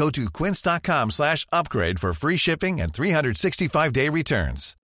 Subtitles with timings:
[0.00, 4.76] Go to quince.com slash upgrade for free shipping and 365-day returns.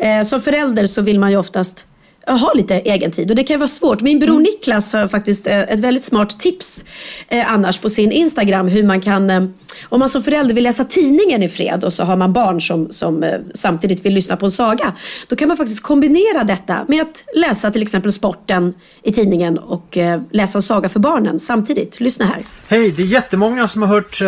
[0.00, 1.84] Eh, som förälder så vill man ju oftast
[2.26, 4.00] ha lite egen tid och det kan vara svårt.
[4.00, 6.84] Min bror Niklas har faktiskt eh, ett väldigt smart tips
[7.28, 9.44] eh, annars på sin Instagram hur man kan, eh,
[9.88, 12.90] om man som förälder vill läsa tidningen i fred och så har man barn som,
[12.90, 13.24] som
[13.54, 14.94] samtidigt vill lyssna på en saga.
[15.28, 19.98] Då kan man faktiskt kombinera detta med att läsa till exempel sporten i tidningen och
[20.30, 22.00] läsa en saga för barnen samtidigt.
[22.00, 22.42] Lyssna här.
[22.68, 24.22] Hej, det är jättemånga som har hört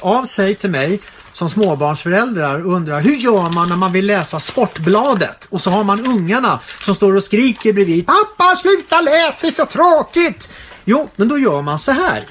[0.00, 1.00] av sig till mig
[1.38, 6.06] som småbarnsföräldrar undrar hur gör man när man vill läsa Sportbladet och så har man
[6.06, 10.50] ungarna som står och skriker bredvid Pappa sluta läs, det är så tråkigt!
[10.84, 12.24] Jo, men då gör man så här.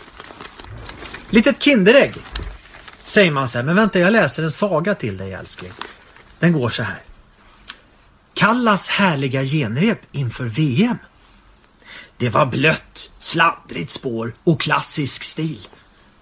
[1.30, 2.14] Litet Kinderägg.
[3.05, 5.71] Säger man så här, men vänta jag läser en saga till dig älskling.
[6.39, 7.02] Den går så här.
[8.33, 10.97] Kallas härliga genrep inför VM.
[12.17, 15.67] Det var blött, sladdrigt spår och klassisk stil.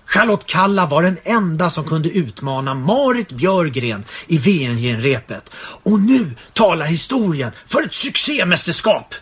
[0.05, 5.53] Charlotte Kalla var den enda som kunde utmana Marit Björgren i VM-genrepet.
[5.57, 9.15] Och nu talar historien för ett succémästerskap.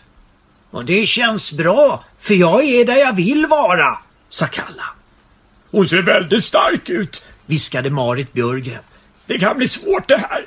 [0.70, 4.84] Och det känns bra, för jag är där jag vill vara, sa Kalla.
[5.70, 8.82] Hon ser väldigt stark ut, viskade Marit Björgren.
[9.26, 10.44] Det kan bli svårt det här.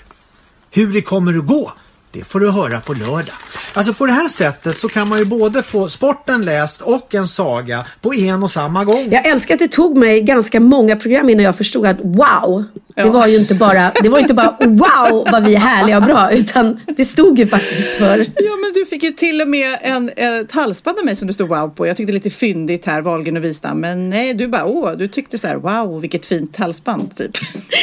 [0.72, 1.74] Hur det kommer att gå,
[2.18, 3.36] det får du höra på lördag.
[3.74, 7.28] Alltså på det här sättet så kan man ju både få sporten läst och en
[7.28, 9.08] saga på en och samma gång.
[9.12, 12.64] Jag älskar att det tog mig ganska många program innan jag förstod att wow,
[12.96, 16.04] det var ju inte bara, det var inte bara wow vad vi är härliga och
[16.04, 19.78] bra utan det stod ju faktiskt för Ja, men du fick ju till och med
[19.82, 21.88] en, ett halsband av mig som det stod wow på.
[21.88, 23.80] Jag tyckte lite fyndigt här, Wahlgren och Wistam.
[23.80, 27.32] Men nej, du bara åh, du tyckte så här wow, vilket fint halsband typ.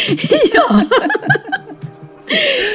[0.54, 0.80] ja.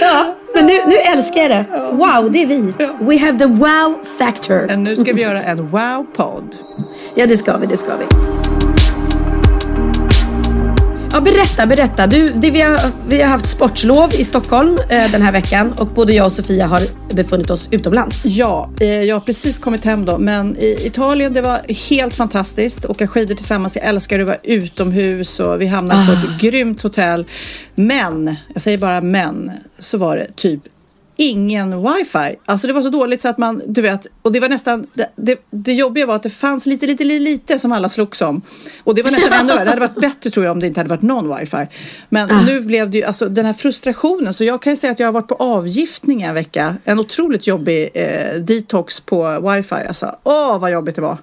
[0.01, 1.65] ja, men nu, nu älskar jag det.
[1.91, 2.73] Wow, det är vi.
[2.99, 4.67] We have the wow factor.
[4.67, 6.55] Men nu ska vi göra en wow-podd.
[7.15, 8.05] Ja, det ska vi, det ska vi.
[11.11, 12.07] Ja, berätta, berätta.
[12.07, 15.87] Du, det, vi, har, vi har haft sportlov i Stockholm eh, den här veckan och
[15.87, 16.81] både jag och Sofia har
[17.13, 18.25] befunnit oss utomlands.
[18.25, 22.85] Ja, eh, jag har precis kommit hem då, men i Italien det var helt fantastiskt.
[22.85, 27.25] Åka skidor tillsammans, jag älskar att vara utomhus och vi hamnade på ett grymt hotell.
[27.75, 30.61] Men, jag säger bara men, så var det typ
[31.19, 32.35] ingen wifi.
[32.45, 35.11] Alltså det var så dåligt så att man, du vet, och det var nästan, det,
[35.15, 38.41] det, det jobbiga var att det fanns lite, lite, lite, lite som alla slogs om.
[38.83, 39.63] Och det var nästan ännu värre.
[39.63, 41.67] Det hade varit bättre tror jag om det inte hade varit någon wifi.
[42.09, 44.99] Men nu blev det ju, alltså den här frustrationen, så jag kan ju säga att
[44.99, 46.75] jag har varit på avgiftning en vecka.
[46.83, 49.75] En otroligt jobbig eh, detox på wifi.
[49.87, 51.17] Alltså, åh vad jobbigt det var.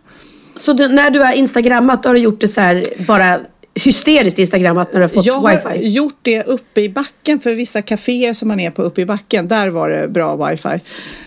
[0.55, 3.41] Så du, när du har instagrammat då har du gjort det så här bara
[3.85, 5.69] hysteriskt instagrammat när du har fått jag wifi?
[5.69, 9.07] har gjort det uppe i backen för vissa kaféer som man är på uppe i
[9.07, 9.49] backen.
[9.49, 10.81] Där var det bra wifi.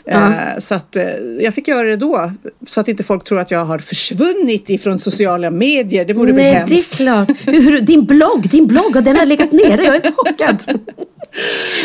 [0.06, 1.04] Eh, så att eh,
[1.42, 2.32] jag fick göra det då.
[2.68, 6.06] Så att inte folk tror att jag har försvunnit ifrån sociala medier.
[6.06, 6.98] Det vore väl Nej, hemskt.
[6.98, 7.38] det är klart.
[7.46, 9.84] Hur, din blogg, din blogg, den har legat nere.
[9.84, 10.64] Jag är inte chockad.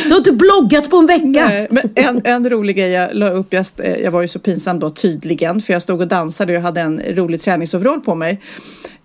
[0.04, 1.24] Du har inte bloggat på en vecka.
[1.48, 4.38] Nej, men en, en rolig grej jag la upp, jag, st- jag var ju så
[4.38, 8.14] pinsam då tydligen för jag stod och dansade och jag hade en rolig träningsoverall på
[8.14, 8.40] mig.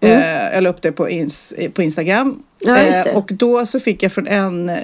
[0.01, 2.43] Eh, jag la upp det på, ins, på Instagram.
[2.59, 2.77] Ja.
[2.77, 4.77] Eh, och då så fick jag från en, eh,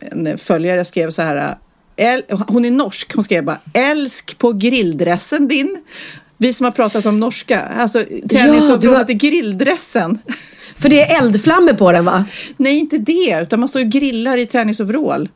[0.00, 1.54] en följare skrev så här.
[1.96, 5.82] El, hon är norsk, hon skrev bara älsk på grilldressen din.
[6.36, 10.18] Vi som har pratat om norska, alltså du träningsoverallen har- till grilldressen.
[10.76, 12.24] För det är eldflammor på den va?
[12.56, 15.28] Nej, inte det, utan man står och grillar i träningsoverall.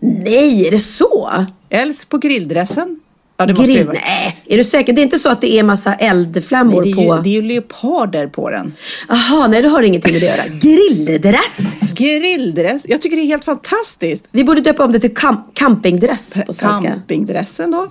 [0.00, 1.30] Nej, är det så?
[1.70, 3.00] Älsk på grilldressen.
[3.40, 3.86] Ja, det måste Grill?
[3.86, 3.98] vara.
[4.06, 4.92] Nej, är du säker?
[4.92, 7.16] Det är inte så att det är massa eldflammor Nej, det, är på...
[7.16, 8.72] ju, det är ju leoparder på den.
[9.08, 10.48] Jaha, nej det har ingenting med det att göra.
[10.60, 11.56] Grilldress?
[11.94, 12.86] Grilldress.
[12.88, 14.24] Jag tycker det är helt fantastiskt.
[14.30, 16.88] Vi borde döpa om det till kam- campingdress på svenska.
[16.90, 17.88] Campingdressen då.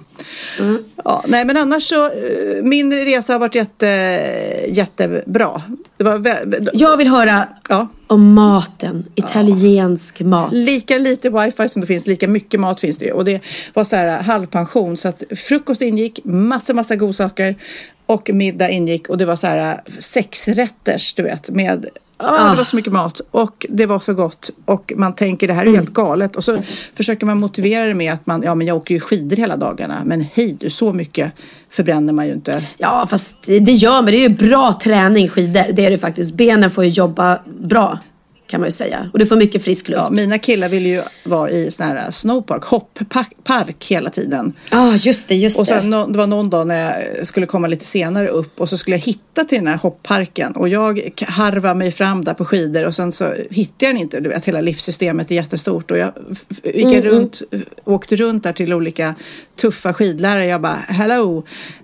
[1.05, 2.11] Ja, nej, men annars så, eh,
[2.63, 3.87] min resa har varit jätte,
[4.69, 5.61] jättebra.
[5.97, 6.37] Var
[6.73, 7.87] Jag vill höra ja.
[8.07, 9.05] om maten.
[9.15, 10.53] Italiensk mat.
[10.53, 13.11] Lika lite wifi som det finns, lika mycket mat finns det ju.
[13.11, 13.41] Och det
[13.73, 14.97] var så här halvpension.
[14.97, 17.55] Så att frukost ingick, massa, massa godsaker.
[18.05, 21.85] Och middag ingick och det var så här sexrätters, du vet, med
[22.19, 25.53] Ja, det var så mycket mat och det var så gott och man tänker det
[25.53, 26.57] här är helt galet och så
[26.95, 30.01] försöker man motivera det med att man, ja men jag åker ju skidor hela dagarna
[30.05, 31.33] men hej du, så mycket
[31.69, 32.63] förbränner man ju inte.
[32.77, 34.05] Ja, fast det det gör man.
[34.05, 35.71] Det är ju bra träning skidor.
[35.73, 36.33] Det är det faktiskt.
[36.33, 37.99] Benen får ju jobba bra
[38.47, 39.09] kan man ju säga.
[39.13, 40.01] Och du får mycket frisk luft.
[40.03, 44.53] Ja, mina killar ville ju vara i sån här snowpark, hopppark hela tiden.
[44.69, 45.71] Ja, just det, just Och det.
[45.71, 48.77] sen, nå- det var någon dag när jag skulle komma lite senare upp och så
[48.77, 52.85] skulle jag hitta till den här hoppparken och jag harvar mig fram där på skidor
[52.85, 54.19] och sen så hittade jag den inte.
[54.19, 56.11] Du vet, hela livssystemet är jättestort och jag
[56.63, 57.41] gick Mm, runt,
[57.83, 59.15] åkte runt där till olika
[59.61, 60.45] tuffa skidlärare.
[60.45, 61.43] Jag bara, hello,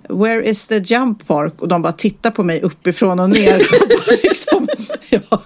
[0.09, 1.53] where is the jump park?
[1.61, 3.55] Och de bara tittar på mig uppifrån och ner.
[3.81, 4.67] Och bara liksom,
[5.09, 5.43] ja.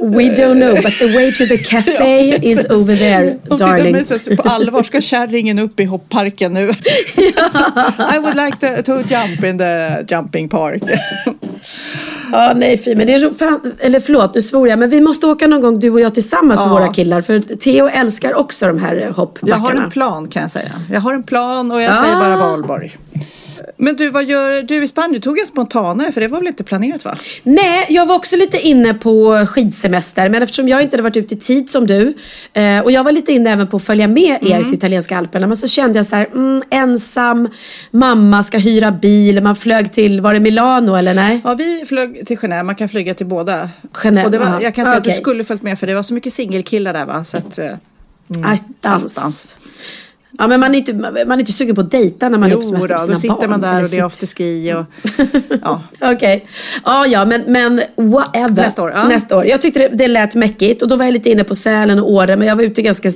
[0.00, 1.90] We don't know, but the way to the café
[2.30, 4.54] Ja, is over there, De tittar på darling.
[4.66, 6.60] allvar, ska kärringen upp i hoppparken nu?
[8.14, 10.82] I would like to, to jump in the jumping park.
[12.32, 15.26] Ja, nej fy, men det är fan, eller förlåt, nu svor jag, men vi måste
[15.26, 16.72] åka någon gång du och jag tillsammans med Ja.
[16.72, 17.20] våra killar.
[17.20, 19.56] För Theo älskar också de här Jag hoppbackarna.
[19.62, 20.72] har en plan kan jag säga.
[20.92, 22.02] Jag har en plan och jag Ah.
[22.02, 22.96] säger bara valborg.
[23.76, 25.12] Men du, vad gör du i Spanien?
[25.12, 27.14] Du tog en spontanare för det var väl inte planerat va?
[27.42, 30.28] Nej, jag var också lite inne på skidsemester.
[30.28, 32.14] Men eftersom jag inte hade varit ute i tid som du.
[32.52, 35.46] Eh, och jag var lite inne även på att följa med er till italienska alperna.
[35.46, 37.48] Men så kände jag så här, mm, ensam,
[37.90, 39.42] mamma ska hyra bil.
[39.42, 41.40] Man flög till, var det Milano eller nej?
[41.44, 42.62] Ja, vi flög till Genève.
[42.62, 43.68] Man kan flyga till båda.
[43.92, 44.60] Genève, och det var, aha.
[44.62, 45.12] jag kan säga att Okej.
[45.12, 47.24] du skulle följt med för det var så mycket singelkillar där va?
[47.24, 47.70] Så att, eh,
[48.44, 49.18] Attans.
[49.18, 49.54] attans.
[50.40, 52.54] Ja, men man är, inte, man är inte sugen på att dejta när man är
[52.54, 53.50] på jo semester då, med då sina sitter barn.
[53.50, 54.84] man där och det är afterski och
[55.62, 55.82] ja.
[56.00, 56.48] Okej.
[56.84, 58.62] Ja, ja, men, men whatever.
[58.62, 59.08] Nästa år, ja.
[59.08, 59.46] Nästa år.
[59.46, 62.12] Jag tyckte det, det lät mäckigt och då var jag lite inne på Sälen och
[62.12, 63.14] Åre, men jag var ute ganska eh,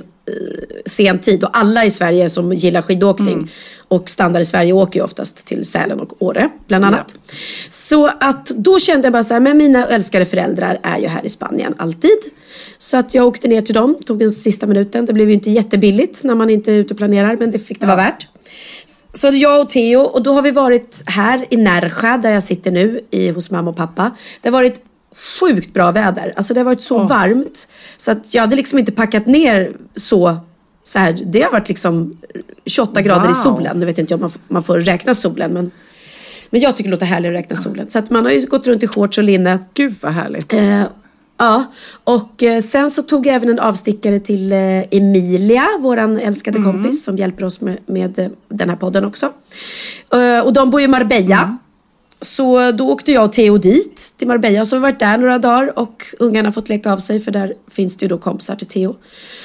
[0.85, 3.47] sen tid och alla i Sverige som gillar skidåkning Mm.
[3.93, 7.15] Och stannar i Sverige åker ju oftast till Sälen och Åre, bland annat.
[7.69, 11.25] Så att då kände jag bara så här, men mina älskade föräldrar är ju här
[11.25, 12.19] i Spanien alltid.
[12.77, 15.05] Så att jag åkte ner till dem, tog den sista minuten.
[15.05, 17.79] Det blev ju inte jättebilligt när man inte är ute och planerar, men det fick
[17.79, 18.27] det vara värt.
[19.13, 22.71] Så jag och Theo och då har vi varit här i Närsjö där jag sitter
[22.71, 24.11] nu i, hos mamma och pappa.
[24.41, 24.81] Det har varit
[25.39, 26.33] sjukt bra väder.
[26.35, 27.67] Alltså det har varit så varmt.
[27.97, 30.37] Så att jag hade liksom inte packat ner så,
[30.83, 31.19] så här.
[31.25, 32.13] Det har varit liksom
[32.65, 33.77] 28 grader i solen.
[33.77, 35.71] Nu vet inte om man, man får räkna solen men,
[36.49, 37.89] men jag tycker det låter härligt att räkna solen.
[37.89, 39.59] Så att man har ju gått runt i shorts och linne.
[39.73, 40.53] Gud vad härligt.
[40.53, 40.83] Eh,
[41.37, 41.71] ja,
[42.03, 44.57] och eh, sen så tog jag även en avstickare till eh,
[44.91, 49.31] Emilia, våran älskade kompis som hjälper oss med, med eh, den här podden också.
[50.13, 51.57] Eh, och de bor i Marbella.
[52.23, 54.65] Så då åkte jag och Theo dit till Marbella.
[54.65, 57.31] Så har vi varit där några dagar och ungarna har fått leka av sig för
[57.31, 58.95] där finns det ju då kompisar till Theo.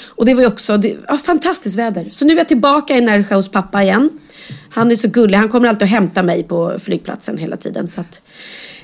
[0.07, 2.09] Och det var ju också det, ja, fantastiskt väder.
[2.11, 4.11] Så nu är jag tillbaka i Närsjö hos pappa igen.
[4.71, 5.39] Han är så gullig.
[5.39, 7.89] Han kommer alltid att hämta mig på flygplatsen hela tiden.
[7.89, 8.23] Så att,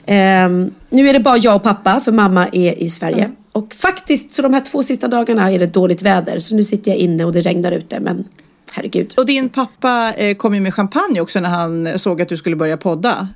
[0.06, 3.30] ehm, nu är det bara jag och pappa för mamma är i Sverige.
[3.52, 6.38] Och faktiskt så de här två sista dagarna är det dåligt väder.
[6.38, 8.00] Så nu sitter jag inne och det regnar ute.
[8.00, 8.24] Men
[8.70, 9.14] herregud.
[9.16, 12.56] Och din pappa eh, kom ju med champagne också när han såg att du skulle
[12.56, 13.28] börja podda.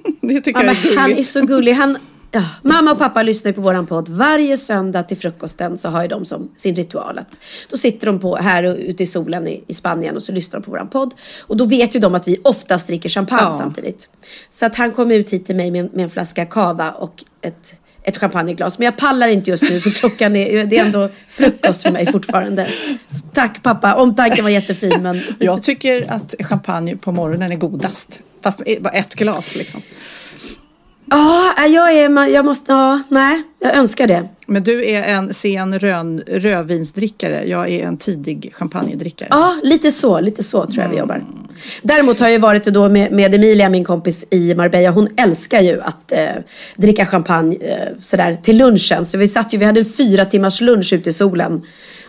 [0.20, 1.30] det tycker Ja, jag är han är gulligt.
[1.30, 1.72] så gullig.
[1.72, 1.98] Han,
[2.30, 4.08] ja, mamma och pappa lyssnar på våran podd.
[4.08, 7.18] Varje söndag till frukosten så har ju de som sin ritual.
[7.18, 7.38] Att
[7.70, 10.64] då sitter de på, här ute i solen i, i Spanien och så lyssnar de
[10.64, 11.14] på våran podd.
[11.46, 13.52] Och då vet ju de att vi oftast dricker champagne Ja.
[13.58, 14.08] samtidigt.
[14.50, 17.74] Så att han kom ut hit till mig med, med en flaska cava och ett,
[18.04, 18.78] ett champagneglas.
[18.78, 22.06] Men jag pallar inte just nu för klockan är, det är ändå frukost för mig
[22.12, 22.68] fortfarande.
[23.06, 28.20] Så tack pappa, omtanken var jättefin men Jag tycker att champagne på morgonen är godast.
[28.42, 29.82] Fast bara ett glas liksom.
[31.10, 34.28] Ja, jag är, jag måste, ja, nej, jag önskar det.
[34.46, 37.44] Men du är en sen rön, rödvinsdrickare.
[37.46, 39.28] Jag är en tidig champagnedrickare.
[39.30, 41.24] Ja, lite så, lite så tror jag vi jobbar.
[41.82, 44.90] Däremot har jag varit då med, med Emilia, min kompis i Marbella.
[44.90, 46.18] Hon älskar ju att eh,
[46.76, 49.06] dricka champagne eh, sådär till lunchen.
[49.06, 51.62] Så vi satt ju, vi hade en fyra timmars lunch ute i solen.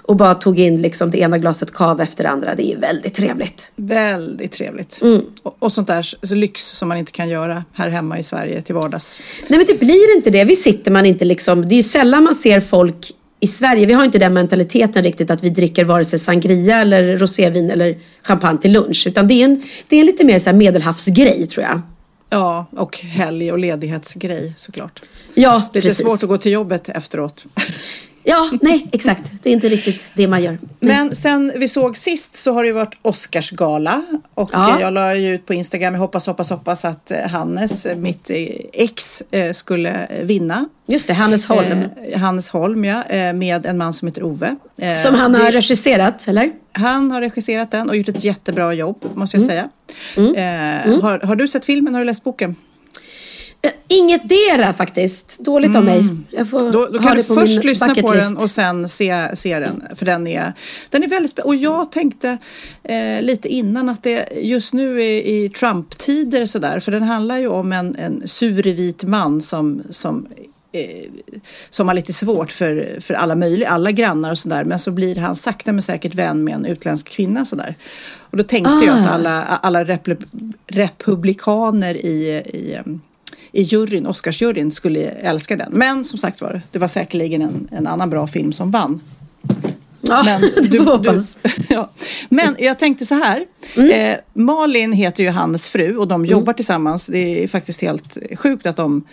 [0.05, 2.55] Och bara tog in liksom det ena glaset cava efter det andra.
[2.55, 3.71] Det är ju väldigt trevligt.
[3.75, 5.01] Väldigt trevligt.
[5.01, 5.21] Mm.
[5.43, 8.61] Och, och sånt där så lyx som man inte kan göra här hemma i Sverige
[8.61, 9.19] till vardags.
[9.47, 10.43] Nej men det blir inte det.
[10.43, 11.61] Vi sitter man inte liksom.
[11.61, 13.85] Det är ju sällan man ser folk i Sverige.
[13.85, 17.97] Vi har inte den mentaliteten riktigt att vi dricker vare sig sangria eller rosévin eller
[18.23, 19.03] champagne till lunch.
[19.07, 21.81] Utan det är en, det är en lite mer så medelhavsgrej tror jag.
[22.29, 25.01] Ja, och helg och ledighetsgrej såklart.
[25.33, 26.07] Ja, Lite precis.
[26.07, 27.45] svårt att gå till jobbet efteråt.
[28.25, 29.31] Ja, nej, exakt.
[29.43, 30.57] Det är inte riktigt det man gör.
[30.79, 34.03] Men sen vi såg sist så har det ju varit Oscarsgala.
[34.33, 34.79] Och Ja.
[34.81, 38.29] jag la ju ut på Instagram, jag hoppas, hoppas, hoppas att eh, Hannes, eh, mitt
[38.29, 38.37] eh,
[38.73, 40.65] ex, skulle vinna.
[40.87, 41.83] Just det, Hannes Holm.
[42.11, 43.03] Eh, Hannes Holm, ja.
[43.33, 44.55] Med en man som heter Ove.
[45.03, 46.51] Som han har det- regisserat, eller?
[46.71, 49.49] Han har regisserat den och gjort ett jättebra jobb, måste Mm.
[49.49, 49.69] jag säga.
[50.85, 51.93] Eh, Har, har du sett filmen?
[51.93, 52.55] Har du läst boken?
[53.65, 55.39] Eh, Inget dera faktiskt.
[55.39, 56.07] Dåligt av mig.
[56.31, 56.71] Jag får Mm.
[56.71, 59.83] Då, då kan du först lyssna på den och sen se, se den.
[59.95, 60.53] För den är,
[60.89, 61.49] den är väldigt spännande.
[61.49, 62.37] Och jag tänkte
[62.83, 66.79] eh, lite innan att det just nu är i Trump-tider sådär.
[66.79, 70.27] För den handlar ju om en, en survit man som, som
[70.71, 71.09] eh,
[71.69, 74.63] som har lite svårt för, för alla möjliga, alla grannar och sådär.
[74.63, 77.75] Men så blir han sakta men säkert vän med en utländsk kvinna sådär.
[78.19, 79.13] Och då tänkte jag att Ah.
[79.13, 79.83] alla, alla
[80.67, 82.77] republikaner i, i
[83.55, 85.69] i juryn, Oscarsjuryn skulle älska den.
[85.71, 89.01] Men som sagt var, det var säkerligen en, en annan bra film som vann.
[90.01, 90.41] Ja, Men,
[90.85, 91.37] får hoppas.
[91.69, 91.89] ja.
[92.29, 93.45] Men jag tänkte så här.
[93.75, 93.91] Mm.
[94.13, 97.07] Eh, Malin heter ju hans fru och de jobbar tillsammans.
[97.07, 99.03] Det är faktiskt helt sjukt att de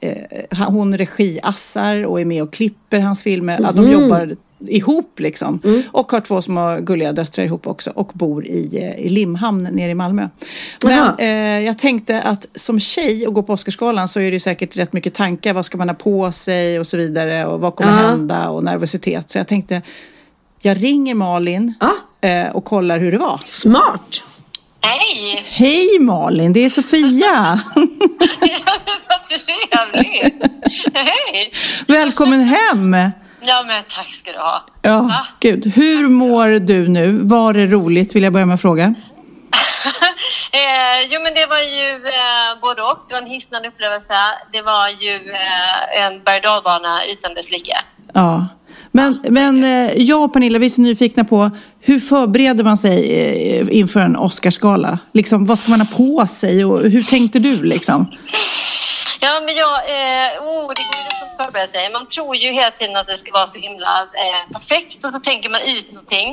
[0.00, 3.60] eh, hon regiassar och är med och klipper hans filmer.
[3.62, 3.84] Ja, Mhm.
[3.84, 4.36] de jobbar
[4.68, 5.60] ihop liksom.
[5.64, 5.82] Mm.
[5.92, 7.90] Och har två små gulliga döttrar ihop också.
[7.94, 10.28] Och bor i, eh, i Limhamn nere i Malmö.
[10.84, 14.76] Men eh, jag tänkte att som tjej och gå på Oscarsgalan så är det säkert
[14.76, 15.54] rätt mycket tankar.
[15.54, 17.46] Vad ska man ha på sig och så vidare.
[17.46, 18.08] Och vad kommer Ja.
[18.08, 19.30] hända och nervositet.
[19.30, 19.82] Så jag tänkte
[20.62, 22.28] jag ringer Malin Ja.
[22.28, 23.40] eh, och kollar hur det var.
[23.44, 24.22] Smart.
[24.82, 25.44] Hej!
[25.50, 27.60] Hej Malin, det är Sofia!
[29.08, 30.42] Vad trevligt!
[30.94, 31.52] Hej!
[31.88, 32.96] Välkommen hem!
[33.42, 34.64] Ja, men tack ska du ha.
[34.82, 35.26] Ja, Va?
[35.40, 35.72] gud.
[35.74, 37.12] Hur mår du nu?
[37.22, 38.94] Var det roligt vill jag börja med att fråga.
[40.52, 42.98] Eh, jo, men det var ju eh, både och.
[43.08, 44.14] Det var en hisnande upplevelse.
[44.52, 47.72] Det var ju eh, en berg och utan dess like.
[48.14, 48.48] Ja.
[48.92, 53.20] Men, men eh, jag och Pernilla, vi är så nyfikna på hur förbereder man sig
[53.20, 54.98] eh, inför en Oscarsgala?
[55.12, 58.06] Liksom, vad ska man ha på sig och hur tänkte du liksom?
[59.20, 59.74] Ja, men jag...
[59.74, 61.92] Eh, oh, det går förberett dig.
[61.92, 65.20] Man tror ju hela tiden att det ska vara så himla eh, perfekt och så
[65.20, 66.30] tänker man ut någonting.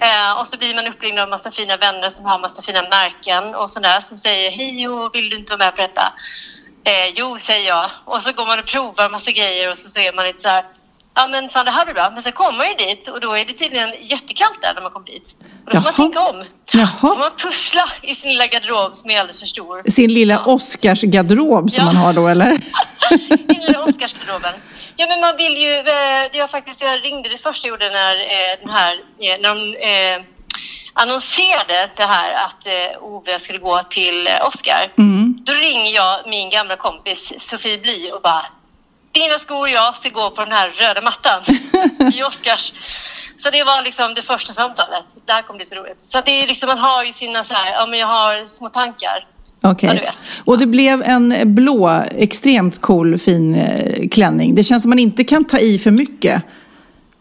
[0.00, 2.82] Eh, och så blir man uppringd av en massa fina vänner som har massa fina
[2.82, 6.12] märken och sådär som säger hej och vill du inte vara med på detta?
[6.84, 7.90] Eh, jo, säger jag.
[8.04, 10.64] Och så går man och provar massa grejer och så ser man lite så här
[11.14, 12.10] Ja men fan det här blir bra.
[12.14, 14.90] Men sen kommer man ju dit och då är det tydligen jättekallt där när man
[14.90, 15.36] kommer dit.
[15.66, 15.82] Och då får Jaha.
[15.84, 16.44] man tänka om.
[16.72, 16.88] Jaha.
[17.02, 19.90] Då får man pussla i sin lilla garderob som är alldeles för stor.
[19.90, 21.84] Sin lilla Oscarsgarderob som Ja.
[21.84, 22.50] man har då eller?
[23.48, 24.52] I lilla Oscarsgarderoben.
[24.96, 25.74] Ja, men man vill ju...
[25.78, 29.48] Eh, jag, faktiskt, jag ringde det första jag gjorde när, eh, den här, eh, när
[29.54, 29.76] de
[30.18, 30.24] eh,
[30.92, 34.92] annonserade det här att eh, Ove skulle gå till eh, Oscar.
[35.44, 38.46] Då ringer jag min gamla kompis Sofie Bly och bara
[39.12, 41.42] Dina skor och jag ska gå på den här röda mattan
[42.14, 42.72] i Oscars.
[43.38, 45.04] Så det var liksom det första samtalet.
[45.26, 46.00] Det här kommer bli så roligt.
[46.00, 48.68] Så det är liksom, man har ju sina så här, ja men jag har små
[48.68, 49.26] tankar.
[49.62, 49.88] Okej.
[49.94, 50.18] Ja, vet.
[50.44, 54.54] Och det blev en blå, extremt cool, fin eh, klänning.
[54.54, 56.42] Det känns som man inte kan ta i för mycket.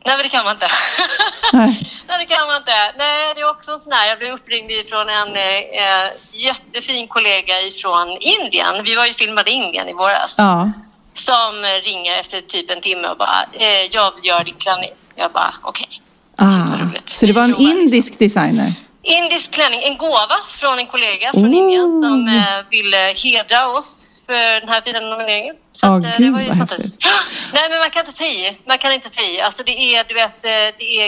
[0.06, 0.68] Nej, men det kan man inte.
[1.54, 1.92] Nej.
[2.08, 2.72] Nej, det kan man inte.
[2.98, 4.08] Nej, det är också en sån här.
[4.08, 8.84] Jag blev uppringd från en eh, jättefin kollega ifrån Indien.
[8.86, 10.36] Vi var ju filmade i Indien i våras.
[10.38, 10.72] Ja.
[11.14, 14.92] Som ringer efter typ en timme och bara, eh, jag göra din klänning.
[15.16, 15.88] Jag bara, okej.
[16.36, 17.10] Ah, roligt.
[17.10, 18.74] så det var en indisk designer?
[19.04, 21.58] Indisk klänning, en gåva från en kollega från Oh.
[21.58, 25.56] Indien som eh, ville hedra oss för den här fina nomineringen.
[25.72, 26.98] Så Åh, att, eh, gud, det var ju vad fantastiskt.
[27.54, 28.58] Nej, men man kan inte ta i.
[28.68, 29.42] Man kan inte ta i.
[29.42, 31.08] Alltså det är, du vet, eh, det är,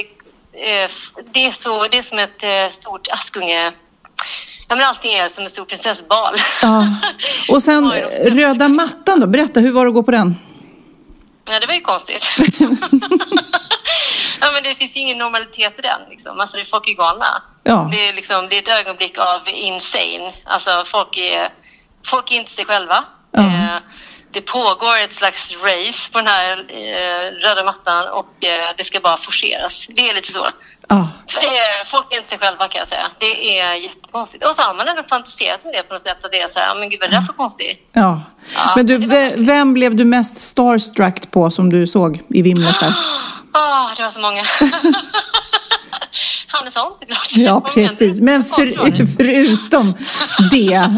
[0.54, 0.90] eh,
[1.34, 3.72] det är, så, det är som ett stort Askunge...
[4.74, 6.36] Ja, men allting är som en stor prinsessbal.
[6.62, 6.88] Ja.
[7.50, 10.36] Och sen ska- röda mattan då, berätta, hur var det att gå på den?
[11.50, 12.26] Ja, det var ju konstigt.
[14.42, 16.00] ja, men det finns ju ingen normalitet i den.
[16.10, 16.40] Liksom.
[16.40, 17.44] Alltså, det är folk är galna.
[17.64, 17.90] Ja.
[17.92, 20.34] Det, är liksom, det är ett ögonblick av insane.
[20.44, 21.50] Alltså, folk är,
[22.06, 23.04] folk är inte sig själva.
[23.32, 23.42] Ja.
[23.42, 23.76] Eh,
[24.34, 29.00] det pågår ett slags race på den här eh, röda mattan och eh, det ska
[29.00, 29.88] bara forceras.
[29.90, 30.48] Det är lite så.
[30.88, 31.08] Ja.
[31.42, 33.08] Eh, Folk är inte sig själva kan jag säga.
[33.20, 34.46] Det är jättekonstigt.
[34.46, 36.26] Och så har man ändå fantiserat med det på något sätt.
[36.26, 37.90] Att det är så här, men gud vad är det där för konstigt?
[37.94, 38.22] ja.
[38.76, 42.94] Men du, ve- vem blev du mest starstruck på som du såg i vimlet där?
[43.56, 44.42] Ah, det var så många.
[46.54, 47.28] Hannes Holm såklart.
[47.36, 48.22] Ja, precis.
[48.22, 48.66] Men för,
[49.18, 49.94] förutom
[50.52, 50.98] det.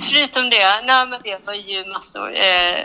[0.00, 0.56] förutom det,
[0.86, 2.32] nej men det var ju massor.
[2.34, 2.76] Eh,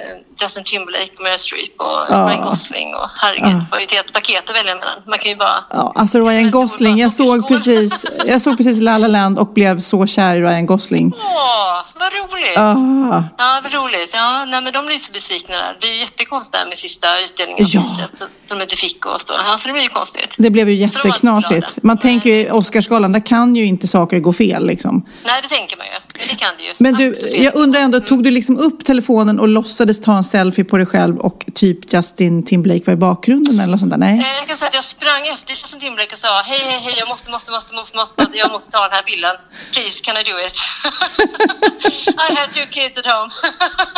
[0.42, 2.28] Justin Timberlake, Meryl Streep och Ja.
[2.30, 5.00] Ryan Gosling och herregud, det var ju ett helt paket att välja mellan.
[5.08, 5.64] Man kan ju bara...
[5.70, 9.80] Ja, alltså Ryan Gosling, jag såg precis, jag såg precis La La Land och blev
[9.80, 11.14] så kär i Ryan Gosling.
[11.18, 12.58] Åh, vad roligt!
[12.58, 14.10] Ah, Ja, vad roligt.
[14.14, 15.78] Ja, nej, men de blir så besvikna där.
[15.82, 17.82] Det är ju jättekonstigt med sista utdelningen Ja.
[17.98, 19.34] priset som de inte fick och så.
[19.46, 20.30] Ja, så det blir ju konstigt.
[20.38, 21.57] det blev ju jätteknasigt.
[21.60, 21.74] Glada.
[21.82, 25.06] Man tänker ju i Oscarsgalan, där kan ju inte saker gå fel liksom.
[25.26, 25.92] Nej, det tänker man ju.
[26.20, 26.74] Men det kan det ju.
[26.78, 27.44] Men du, Absolut.
[27.44, 30.86] jag undrar ändå, tog du liksom upp telefonen och låtsades ta en selfie på dig
[30.86, 33.98] själv och typ Justin Timberlake var i bakgrunden eller något sånt där?
[33.98, 34.20] Nej?
[34.20, 36.94] Eh, Jag kan säga att jag sprang efter Justin Timberlake och sa hej, hej, hej,
[37.00, 39.36] jag måste, måste, måste, måste, måste, jag måste ta den här bilden.
[39.74, 40.56] Please, can I do it?
[42.30, 43.32] I have two kids at home.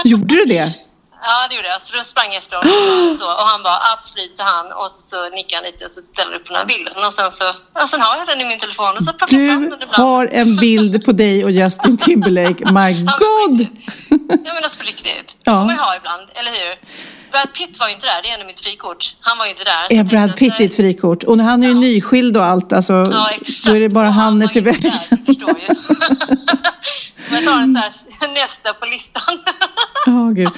[0.06, 0.74] Gjorde du det?
[1.22, 1.86] Ja, det gjorde jag.
[1.86, 4.72] Så då sprang jag efter honom så, och han bara absolut, sa han.
[4.72, 6.94] Och så nickade han lite och så ställde upp den här bilden.
[7.06, 7.44] Och sen så,
[7.76, 9.82] ja, sen har jag den i min telefon och så plockar jag fram Du den
[9.84, 10.04] ibland.
[10.10, 12.62] har en bild på dig och Justin Timberlake.
[12.80, 12.92] My
[13.24, 13.68] God!
[14.46, 15.36] Ja men alltså på riktigt.
[15.44, 15.52] Ja.
[15.52, 16.76] Det får man ju ha ibland, eller hur?
[17.32, 19.16] Brad Pitt var ju inte där, det är ändå mitt frikort.
[19.20, 20.00] Han var ju inte där.
[20.00, 21.24] Är Brad Pitt ditt frikort?
[21.24, 22.74] Och han är ju nyskild och allt.
[22.74, 23.66] Alltså, Ja, exakt.
[23.66, 24.92] då är det bara Och Hannes i vägen.
[27.32, 29.22] Men tar en så här, nästa på listan.
[30.06, 30.50] Ja, gud.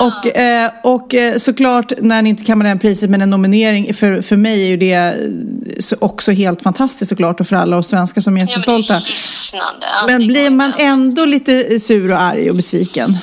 [0.00, 4.22] Och, eh, och eh, såklart, när ni inte kammar hem priset, men en nominering, för,
[4.22, 5.14] för mig är ju det eh,
[5.80, 8.94] så- också helt fantastiskt såklart och för alla oss svenskar som är Ja, men jättestolta.
[8.96, 10.06] är.
[10.06, 13.18] Men blir man ändå lite sur och arg och besviken?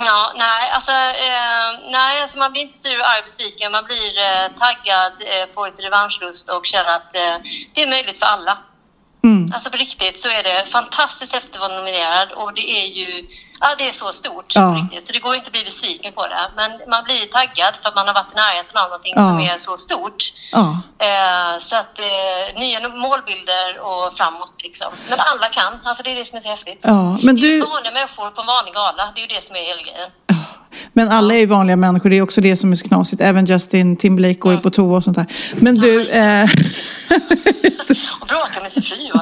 [0.00, 3.72] Ja, nej, alltså, eh, nej, alltså man blir inte sur och arg besviken.
[3.72, 7.36] Man blir eh, taggad, eh, får lite revanschlust och känner att eh,
[7.74, 8.58] det är möjligt för alla.
[9.24, 9.52] Mm.
[9.54, 13.28] Alltså på riktigt så är det fantastiskt efter att vara nominerad och det är ju
[13.62, 14.54] ja, det är så stort.
[14.54, 14.86] Ja.
[15.06, 16.44] Så det går inte att bli besviken på det.
[16.56, 19.22] Men man blir taggad för att man har varit i närheten av någonting Ja.
[19.22, 20.20] som är så stort.
[20.52, 20.66] Ja.
[21.06, 24.92] Eh, så att eh, nya målbilder och framåt liksom.
[25.10, 25.72] Men alla kan.
[25.84, 26.80] Alltså det är det som är så häftigt.
[26.82, 29.12] Ja, men Det är du- vanliga människor på en vanlig gala.
[29.14, 30.10] Det är ju det som är hela grejen.
[30.92, 33.22] Men alla är ju vanliga människor, det är också det som är så knasigt.
[33.22, 35.26] Även Justin Timberlake går ju på toa och sånt där.
[35.56, 36.50] Men du, eh,
[38.20, 39.20] Och bråka med sin fru och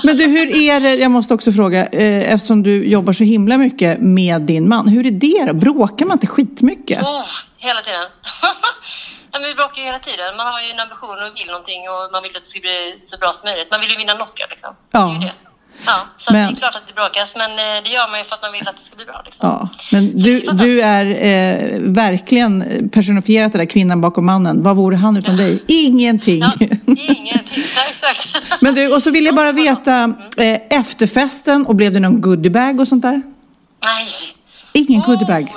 [0.04, 3.58] men du, hur är det, jag måste också fråga, eh, eftersom du jobbar så himla
[3.58, 5.54] mycket med din man, hur är det då?
[5.54, 7.02] Bråkar man inte skitmycket?
[7.02, 7.24] Oh,
[7.56, 8.06] hela tiden.
[9.32, 10.36] men vi bråkar ju hela tiden.
[10.36, 12.98] Man har ju en ambition och vill någonting och man vill att det ska bli
[13.02, 13.70] så bra som möjligt.
[13.70, 14.74] Man vill ju vinna en Oscar liksom.
[14.92, 15.00] Ja.
[15.00, 15.49] Det är ju det.
[15.86, 18.24] Ja, så Men- det är klart att det bråkas, men eh, det gör man ju
[18.24, 19.22] för att man vill att det ska bli bra.
[19.24, 19.48] Liksom.
[19.48, 24.62] Ja, men Så du, du är eh, verkligen personifierat det där kvinnan bakom mannen.
[24.62, 25.64] Vad vore han utan dig?
[25.68, 26.40] Ingenting.
[26.40, 26.52] Ja,
[26.86, 27.64] ingenting.
[27.76, 28.36] Ja, exakt.
[28.60, 32.80] Men du, och så vill jag bara veta, eh, efterfesten och blev det någon goodiebag
[32.80, 33.22] och sånt där?
[33.84, 34.08] Nej.
[34.72, 35.48] Ingen goodiebag?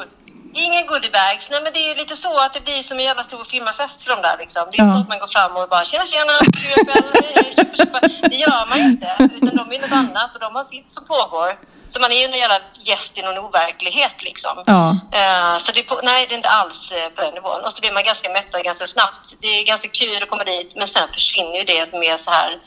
[0.54, 1.50] Ingen goodiebags.
[1.50, 4.10] Nej, men det är lite så att det blir som en jävla stor firmafest för
[4.14, 4.38] dem där.
[4.38, 4.64] Liksom.
[4.72, 4.98] Det är inte Ja.
[4.98, 6.34] så att man går fram och bara tjena tjena.
[8.30, 9.08] Det gör man ju inte.
[9.20, 11.60] Utan de är något annat och de har sitt som pågår.
[11.90, 14.64] Så man är ju en jävla gäst i någon overklighet liksom.
[14.66, 14.90] Ja.
[15.20, 17.62] Eh, så det nej, det är inte alls eh, på den nivån.
[17.66, 19.36] Och så blir man ganska mättad ganska snabbt.
[19.42, 22.32] Det är ganska kul att komma dit men sen försvinner ju det som är så
[22.32, 22.60] här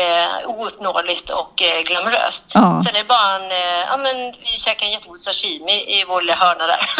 [0.00, 2.44] eh, ouppnåeligt och eh, glamoröst.
[2.54, 2.82] Ja.
[2.86, 6.22] Sen är det bara en, eh, ja men vi käkar en jättegod sashimi i vår
[6.22, 6.90] lilla hörna där.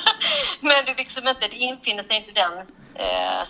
[0.60, 2.52] men det liksom inte, det infinner sig inte den.
[3.00, 3.04] Eh,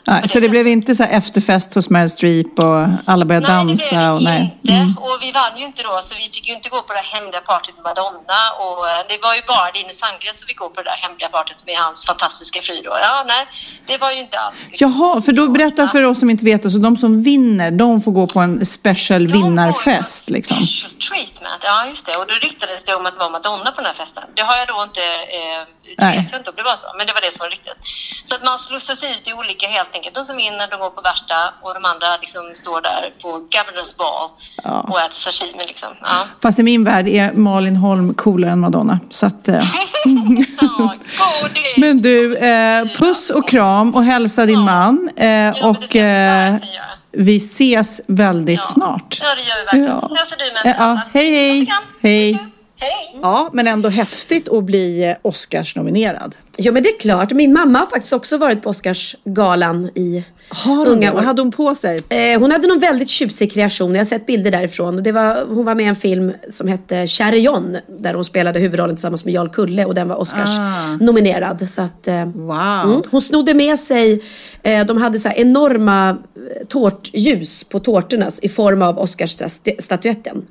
[0.07, 0.51] Nej, så det sättet.
[0.51, 3.85] blev inte så efterfest hos Meryl Streep och alla började Nej, dansa?
[3.85, 4.59] det blev och, nej.
[4.63, 4.73] inte.
[4.75, 4.99] Mm.
[4.99, 7.41] Och vi vann ju inte då, så vi fick ju inte gå på det hemliga
[7.41, 8.41] partyt med Madonna.
[8.65, 11.29] Och eh, det var ju bara Linus Sandgren som fick gå på det där hemliga
[11.29, 12.75] partyt med hans fantastiska fru.
[12.85, 13.47] Ja, nej,
[13.87, 14.57] det var ju inte alls.
[14.71, 18.01] liksom- Jaha, för då berätta för oss som inte vet, så de som vinner, de
[18.01, 20.57] får gå på en special får vinnarfest liksom?
[20.57, 22.16] Special treatment, ja just det.
[22.20, 24.24] Och då ryktades det om att det var Madonna på den här festen.
[24.37, 25.01] Det har jag då inte,
[25.38, 26.16] eh, det Nej.
[26.18, 27.77] vet jag inte om det var så, men det var det som var ryktet.
[28.29, 30.14] Så att man slussas ut i olika helt enkelt.
[30.14, 33.92] De som vinner, de går på värsta och de andra liksom står där på Governors
[34.01, 34.29] Ball
[34.64, 34.81] Ja.
[34.90, 35.88] och äter sashimi liksom.
[36.01, 36.18] Ja.
[36.42, 39.01] Fast i min värld är Malin Holm coolare än Madonna.
[39.11, 39.55] Så att, eh.
[40.61, 40.94] Ja.
[41.77, 45.09] Men du, eh, puss och kram och hälsa din man.
[45.16, 45.96] Eh, och
[47.12, 48.64] vi ses väldigt Ja.
[48.64, 49.18] snart.
[49.23, 49.87] Ja, det gör vi verkligen.
[49.87, 50.11] Ja.
[50.16, 51.73] Hälsar du med Ja, hej, hej.
[52.03, 52.33] Hej.
[52.81, 53.18] Hej.
[53.23, 56.37] Ja, men ändå häftigt att bli eh, Oscars-nominerad.
[56.57, 57.33] Ja men det är klart.
[57.33, 61.15] Min mamma har faktiskt också varit på Oscarsgalan i Har hon unga det?
[61.17, 61.99] Vad hade hon på sig?
[62.09, 63.93] Eh, hon hade någon väldigt tjusig kreation.
[63.95, 65.03] Jag har sett bilder därifrån.
[65.03, 67.07] Det var, hon var med i en film som hette
[67.39, 67.77] John.
[68.01, 69.85] Där hon spelade huvudrollen tillsammans med Jarl Kulle.
[69.85, 70.51] Och den var Oscars
[71.01, 71.69] nominerad.
[71.71, 72.61] Så att, eh, Wow.
[72.93, 74.23] mm, hon snodde med sig,
[74.63, 80.43] eh, de hade så enorma eh, tårtljus på tårtorna i form av Oscarsstatyetten.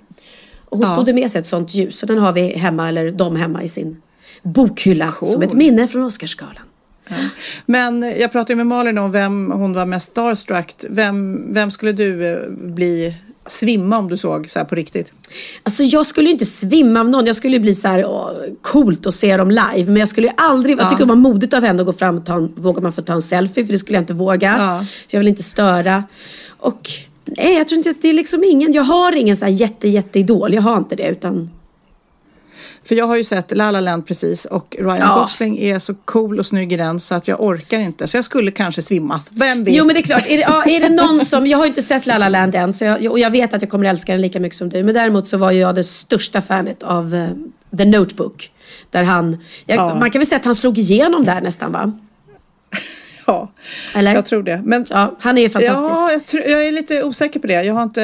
[0.70, 0.96] Och hon Ja.
[0.96, 1.98] snodde med sig ett sånt ljus.
[2.00, 4.02] Så den har vi hemma, eller de hemma i sin
[4.44, 5.14] bokhylla.
[5.22, 6.64] Som ett minne från Oscarsgalan.
[7.65, 10.76] Men jag pratade med Malin om vem hon var mest starstruck.
[10.89, 13.13] Vem, vem skulle du eh, bli
[13.46, 15.13] svimma om du såg så här på riktigt?
[15.63, 17.26] Alltså jag skulle inte svimma av någon.
[17.26, 19.86] Jag skulle bli så här, åh, coolt att se dem live.
[19.86, 22.26] Men jag skulle aldrig, jag tycker det var modigt av henne att gå fram och
[22.26, 23.65] ta en, vågar man få ta en selfie?
[23.65, 24.56] För det skulle jag inte våga.
[24.58, 24.86] Ja.
[25.10, 26.04] För jag vill inte störa.
[26.58, 26.89] Och
[27.26, 29.88] nej, jag tror inte att det är liksom ingen, jag har ingen så här jätte,
[29.88, 30.54] jätteidol.
[30.54, 31.50] Jag har inte det utan
[32.88, 35.19] För jag har ju sett La La Land precis och Ryan Ja.
[35.21, 38.08] Gosling är så cool och snygg i den så att jag orkar inte.
[38.08, 39.28] Så jag skulle kanske svimmat.
[39.32, 39.76] Vem vet?
[39.76, 41.82] Jo men det är klart, är det, ja, är det någon som, jag har inte
[41.82, 44.21] sett La La Land än så jag, och jag vet att jag kommer älska den
[44.21, 44.84] lika mycket som du.
[44.84, 47.28] Men däremot så var ju jag det största fanet av eh,
[47.78, 48.52] The Notebook.
[48.89, 49.95] Där han, jag, Ja.
[50.00, 51.91] man kan väl säga att han slog igenom där nästan va?
[53.26, 53.52] Ja,
[53.93, 54.15] Eller?
[54.15, 54.62] jag tror det.
[54.65, 55.82] Men Ja, han är ju fantastisk.
[55.82, 57.63] Ja, jag, tror, jag är lite osäker på det.
[57.63, 58.02] Jag har, inte,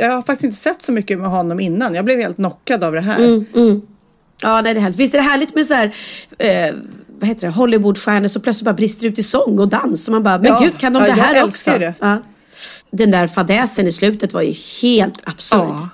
[0.00, 1.94] jag har faktiskt inte sett så mycket med honom innan.
[1.94, 3.18] Jag blev helt knockad av det här.
[3.18, 3.82] Mm,
[4.42, 4.98] Ja, nej, det är härligt.
[4.98, 5.94] Visst är det härligt med så här,
[6.38, 6.74] eh,
[7.18, 10.08] vad heter det, Hollywoodstjärnor som plötsligt bara brister ut i sång och dans.
[10.08, 11.78] Och man bara, men Ja, gud kan de ja, det här också?
[11.78, 11.94] det.
[12.00, 12.22] Ja.
[12.90, 15.58] Den där fadäsen i slutet var ju helt absurd.
[15.60, 15.88] Ja.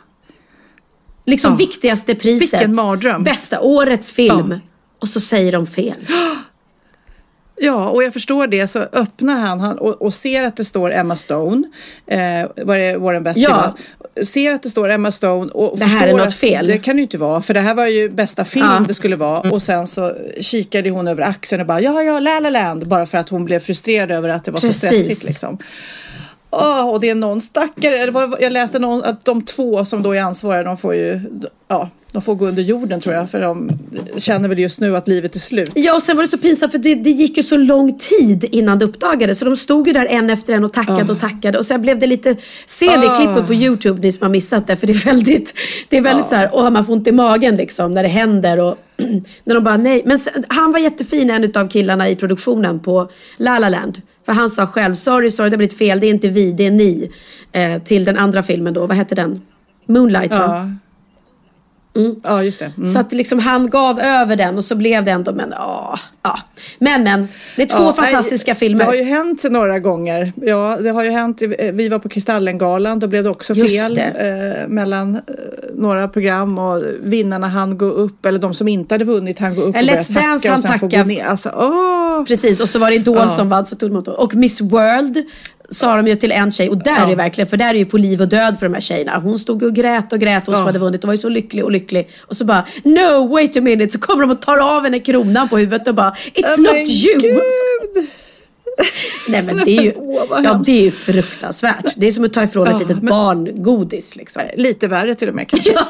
[1.26, 2.52] Liksom viktigaste priset.
[2.52, 3.24] Vilken mardröm.
[3.24, 4.54] Bästa årets film.
[5.00, 6.06] Och så säger de fel.
[7.56, 8.68] Ja, och jag förstår det.
[8.68, 11.62] Så öppnar han, han och, och ser att det står Emma Stone.
[12.06, 12.18] Eh,
[12.66, 13.74] vad är det, Warren Beatty Ja.
[14.24, 16.66] Ser att det står Emma Stone och Det här förstår att fel.
[16.66, 17.42] Det kan ju inte vara.
[17.42, 18.84] För det här var ju bästa film Ja.
[18.88, 19.50] det skulle vara.
[19.50, 22.88] Och sen så kikade hon över axeln och bara ja, ja, La La Land.
[22.88, 24.80] Bara för att hon blev frustrerad över att det var Precis.
[24.80, 25.58] så stressigt liksom.
[26.50, 28.12] Åh, och det är någon stackare.
[28.40, 31.20] Jag läste någon, att de två som då är ansvariga, de får ju,
[31.68, 33.30] ja, de får gå under jorden tror jag.
[33.30, 33.70] För de
[34.16, 35.70] känner väl just nu att livet är slut.
[35.74, 38.44] Ja, och sen var det så pinsamt för det, det gick ju så lång tid
[38.52, 39.38] innan det uppdagades.
[39.38, 41.58] Så de stod ju där en efter en och tackade och tackade.
[41.58, 43.16] Och sen blev det lite, se det Ah.
[43.16, 44.76] klippet på YouTube ni som har missat det.
[44.76, 45.54] För det är väldigt,
[45.88, 48.60] det är väldigt så här, åh man får ont i magen liksom när det händer.
[48.60, 48.76] Och
[49.44, 50.02] när de bara nej.
[50.04, 54.00] Men sen, han var jättefin en av killarna i produktionen på La La Land.
[54.26, 56.66] För han sa själv, sorry, sorry, det har blivit fel, det är inte vi, det
[56.66, 57.10] är ni.
[57.52, 59.40] Eh, till den andra filmen då, vad hette den?
[59.88, 60.76] Moonlight va?
[61.94, 62.02] Ja.
[62.22, 62.72] Ja, just det.
[62.76, 62.86] Mm.
[62.92, 65.98] Så att liksom han gav över den och så blev det ändå, men ja.
[66.22, 66.38] ja.
[66.78, 68.78] Men men, det är två Ja, fantastiska nej, filmer.
[68.78, 70.32] Det har ju hänt några gånger.
[70.36, 71.42] Ja, det har ju hänt.
[71.72, 74.62] Vi var på Kristallengalan, då blev det också Just fel det.
[74.62, 75.20] eh, mellan eh,
[75.74, 79.62] några program och vinnarna han gå upp, eller de som inte hade vunnit han gå
[79.62, 81.02] upp Ja, och börja Let's Dance tacka och han sen få tacka.
[81.02, 81.24] gå ner.
[81.24, 82.24] Alltså, åh!
[82.24, 83.28] Precis, och så var det Idol Ja.
[83.28, 83.66] som vann.
[83.66, 85.16] Så tog åt- och Miss World
[85.72, 87.04] sa de ju till en tjej och där Ja.
[87.04, 89.18] är det verkligen, för där är ju på liv och död för de här tjejerna.
[89.18, 90.66] Hon stod och grät och grät, hon som Ja.
[90.66, 92.08] hade vunnit och var ju så lycklig och lycklig.
[92.20, 95.48] Och så bara, no wait a minute, så kommer de och tar av henne kronan
[95.48, 97.20] på huvudet och bara, it's Ja, not you.
[97.20, 97.40] Gud!
[99.28, 99.92] Nej men det är ju,
[100.44, 101.92] ja, det är fruktansvärt.
[101.96, 104.42] Det är som att ta ifrån ett Ja, litet men- barn godis liksom.
[104.56, 105.74] Lite värre till och med kanske.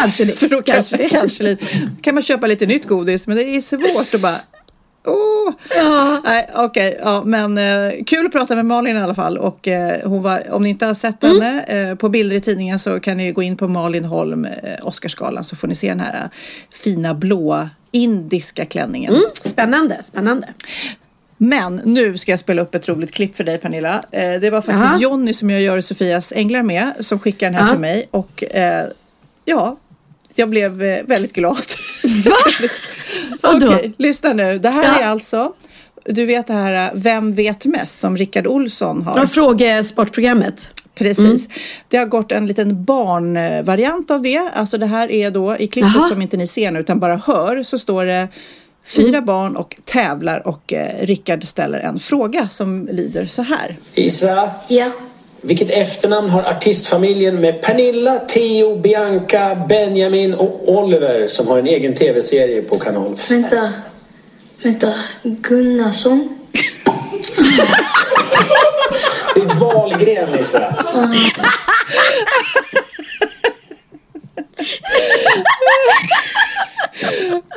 [0.00, 0.32] Kanske det.
[0.38, 1.08] För då kanske kanske, det.
[1.20, 1.64] kanske lite,
[2.02, 4.36] kan man köpa lite nytt godis, men det är svårt att bara
[5.04, 5.52] Åh!
[5.76, 6.20] Ja.
[6.24, 9.38] Nej, okej, ja, men eh, kul att prata med Malin i alla fall.
[9.38, 11.40] Och eh, hon var, om ni inte har sett Mm.
[11.42, 14.52] henne eh, på bilder i tidningen så kan ni gå in på Malin Holm, eh,
[14.82, 16.30] Oscarsgalan, så får ni se den här eh,
[16.84, 19.14] fina blåa indiska klänningen.
[19.14, 20.48] Mm, spännande, spännande.
[21.36, 24.02] Men nu ska jag spela upp ett roligt klipp för dig Pernilla.
[24.10, 24.98] Eh, det var faktiskt Jaha.
[25.00, 27.68] Jonny som jag gör Sofias Änglar med som skickar den här Ja.
[27.70, 28.08] till mig.
[28.10, 28.44] Och
[29.44, 29.76] ja,
[30.34, 31.56] jag blev eh, väldigt glad.
[32.24, 32.36] Va?
[33.54, 34.58] Okej, lyssna nu.
[34.58, 34.98] Det här Ja.
[35.00, 35.52] är alltså,
[36.06, 39.14] du vet det här eh, Vem vet mest som Rickard Olsson har.
[39.14, 40.68] Från frågesportprogrammet.
[40.94, 41.48] Precis.
[41.88, 44.50] Det har gått en liten barnvariant av det.
[44.54, 46.08] Alltså det här är då i klippet Jaha.
[46.08, 48.28] som inte ni ser nu utan bara hör så står det
[48.86, 49.24] fyra Mm.
[49.24, 53.76] barn och tävlar och eh, Rickard ställer en fråga som lyder så här.
[53.94, 54.90] Isa, Ja.
[55.42, 61.94] Vilket efternamn har artistfamiljen med Pernilla, Theo, Bianca, Benjamin och Oliver som har en egen
[61.94, 63.42] tv-serie på kanal 5?
[63.42, 63.72] Vänta.
[64.62, 64.94] Vänta.
[65.22, 66.38] Gunnarsson?
[69.34, 70.74] Det är Wahlgren Isa.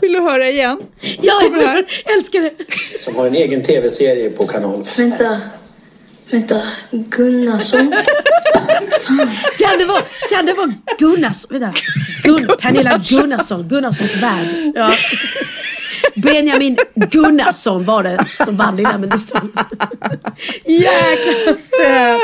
[0.01, 0.81] Vill du höra igen?
[1.21, 1.77] Ja, jag
[2.15, 2.53] älskar det.
[2.99, 5.09] Som har en egen tv-serie på kanal 5.
[5.09, 5.41] Vänta.
[6.35, 6.61] Vänta.
[6.91, 7.93] Gunnarsson?
[9.59, 11.73] Kan det vara, kan det vara Gunnars, vänta,
[12.23, 14.47] Gun, Pernilla Gunnarsson, Gunnarssons värld.
[14.75, 14.91] Ja.
[16.15, 16.77] Benjamin
[17.11, 19.49] Gunnarsson var det som vann det stod...
[20.65, 22.21] Jäkla söt!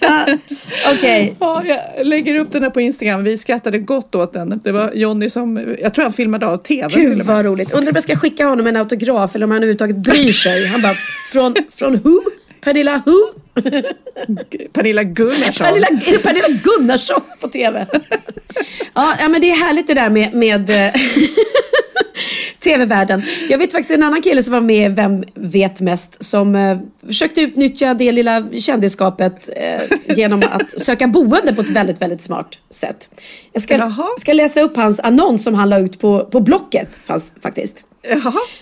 [0.00, 0.26] Ja,
[0.94, 1.36] Okej.
[1.40, 3.24] Ja, jag lägger upp den här på Instagram.
[3.24, 4.60] Vi skrattade gott åt den.
[4.64, 7.72] Det var Jonny som, jag tror han filmade av tv Gud vad roligt.
[7.72, 10.66] Undrar om jag ska skicka honom en autograf eller om han överhuvudtaget bryr sig.
[10.66, 10.94] Han bara,
[11.32, 12.39] från, från who?
[12.60, 13.40] Pernilla who?
[14.72, 15.66] Pernilla Gunnarsson.
[15.66, 17.86] Pernilla, är det Pernilla Gunnarsson på TV?
[18.94, 20.92] ja, men det är härligt det där med, med, eh,
[22.62, 23.22] TV-världen.
[23.48, 26.78] Jag vet faktiskt en annan kille som var med i Vem vet mest som eh,
[27.06, 32.58] försökte utnyttja det lilla kändisskapet eh, genom att söka boende på ett väldigt, väldigt smart
[32.70, 33.08] sätt.
[33.52, 34.08] Jag ska, Jaha.
[34.20, 37.74] ska läsa upp hans annons som han la ut på, på Blocket fanns, faktiskt.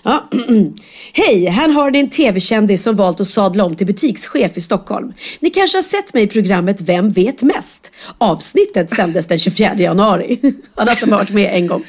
[0.03, 0.29] Ja.
[1.13, 5.13] Hej, här har ni en tv-kändis som valt att sadla om till butikschef i Stockholm.
[5.39, 7.91] Ni kanske har sett mig i programmet Vem vet mest?
[8.17, 10.39] Avsnittet sändes den 24 januari.
[10.43, 11.83] Han har alltså varit med en gång.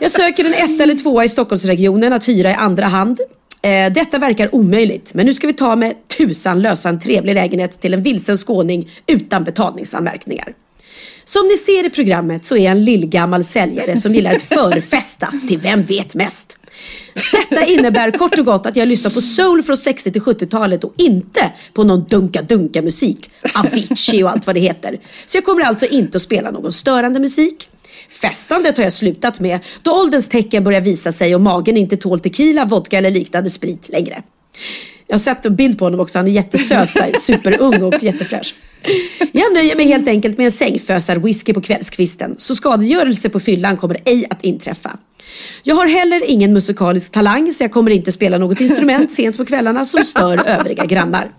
[0.00, 3.20] Jag söker en etta eller tvåa i Stockholmsregionen att hyra i andra hand.
[3.62, 7.80] Eh, detta verkar omöjligt, men nu ska vi ta med tusan lösa en trevlig lägenhet
[7.80, 10.54] till en vilsen skåning utan betalningsanmärkningar.
[11.24, 15.32] Som ni ser i programmet så är jag en lillgammal säljare som gillar att förfesta
[15.48, 16.56] till Vem vet mest?
[17.32, 20.94] Detta innebär kort och gott att jag lyssnar på soul från 60 till 70-talet och
[20.96, 23.30] inte på någon dunka-dunka musik.
[23.54, 25.00] Avicii och allt vad det heter.
[25.26, 27.68] Så jag kommer alltså inte att spela någon störande musik.
[28.08, 32.20] Festandet har jag slutat med då ålderns tecken börjar visa sig och magen inte tål
[32.20, 34.22] tequila, vodka eller liknande sprit längre.
[35.12, 36.18] Jag har sett en bild på honom också.
[36.18, 38.54] Han är jättesöt, superung och jättefräsch.
[39.32, 42.34] Jag nöjer mig helt enkelt med en sängfösar whisky på kvällskvisten.
[42.38, 44.98] Så skadegörelse på fyllan kommer ej att inträffa.
[45.62, 49.44] Jag har heller ingen musikalisk talang så jag kommer inte spela något instrument sent på
[49.44, 51.30] kvällarna som stör övriga grannar.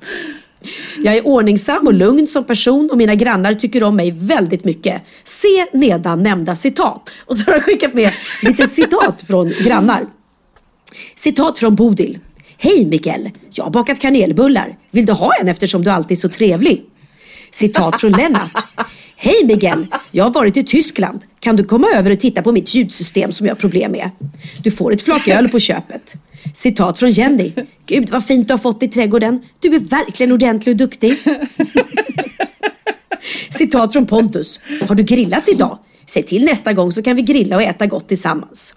[1.03, 5.01] Jag är ordningsam och lugn som person och mina grannar tycker om mig väldigt mycket.
[5.23, 7.09] Se nedan nämnda citat.
[7.25, 10.05] Och så har jag skickat med lite citat från grannar.
[11.15, 12.19] Citat från Bodil.
[12.57, 13.29] Hej Mikael!
[13.51, 14.77] Jag har bakat kanelbullar.
[14.91, 16.83] Vill du ha en eftersom du alltid är så trevlig?
[17.51, 18.65] Citat från Lennart.
[19.17, 19.87] Hej Miguel!
[20.11, 21.21] Jag har varit i Tyskland.
[21.39, 24.09] Kan du komma över och titta på mitt ljudsystem som jag har problem med?
[24.63, 26.13] Du får ett flak öl på köpet.
[26.53, 27.51] Citat från Jenny.
[27.85, 29.43] Gud vad fint du har fått i trädgården.
[29.59, 31.17] Du är verkligen ordentlig och duktig.
[33.57, 34.59] Citat från Pontus.
[34.87, 35.79] Har du grillat idag?
[36.09, 38.73] Säg till nästa gång så kan vi grilla och äta gott tillsammans.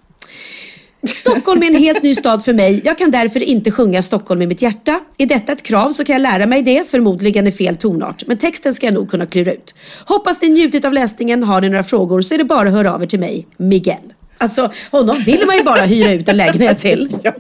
[1.03, 2.83] Stockholm är en helt ny stad för mig.
[2.85, 5.01] Jag kan därför inte sjunga Stockholm i mitt hjärta.
[5.19, 8.27] Är detta ett krav så kan jag lära mig det, förmodligen i fel tonart.
[8.27, 9.75] Men texten ska jag nog kunna klura ut.
[10.07, 11.43] Hoppas ni njutit av läsningen.
[11.43, 14.13] Har ni några frågor så är det bara att höra av er till mig, Miguel.
[14.39, 17.09] Alltså, honom vill man ju bara hyra ut en lägenhet till.
[17.23, 17.33] Ja.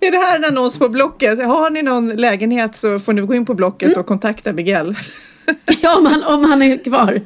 [0.00, 1.44] Är det här en annons på Blocket?
[1.44, 4.96] Har ni någon lägenhet så får ni gå in på Blocket och kontakta Miguel.
[5.82, 7.20] Ja, om han, om han är kvar.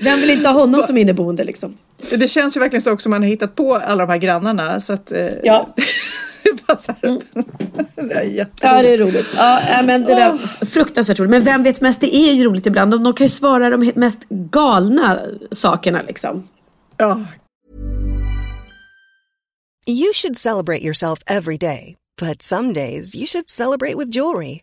[0.00, 1.76] Vem vill inte ha honom som inneboende liksom?
[2.10, 4.80] Det känns ju verkligen så också man har hittat på alla de här grannarna.
[4.80, 5.74] Så att, eh, Ja.
[6.68, 7.18] här.
[8.08, 8.46] det.
[8.62, 9.26] Ja, det är roligt.
[9.36, 11.30] Ja, äh, men det där, fruktansvärt roligt.
[11.30, 12.00] Men vem vet mest?
[12.00, 12.90] Det är ju roligt ibland.
[12.90, 15.20] De, de kan ju svara de mest galna
[15.50, 16.48] sakerna liksom.
[16.96, 17.20] Ja,
[19.86, 24.62] You should celebrate yourself every day, but some days you should celebrate with jewelry.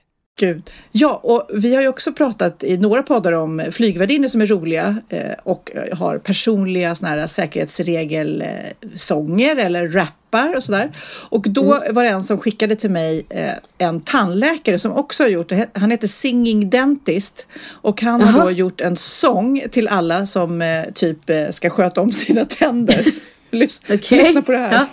[0.39, 0.71] Gud.
[0.91, 4.95] Ja, och vi har ju också pratat i några poddar om flygvärdinnor som är roliga
[5.09, 10.91] eh, och har personliga såna här säkerhetsregelsånger eller rappar och sådär.
[11.29, 11.93] Och då mm.
[11.93, 15.67] var det en som skickade till mig eh, en tandläkare som också har gjort det.
[15.73, 18.31] Han heter Singing Dentist och han Aha.
[18.31, 22.45] har då gjort en sång till alla som eh, typ eh, ska sköta om sina
[22.45, 23.05] tänder.
[23.51, 24.17] Lys okay.
[24.17, 24.71] Lyssna på det här.
[24.71, 24.87] Ja.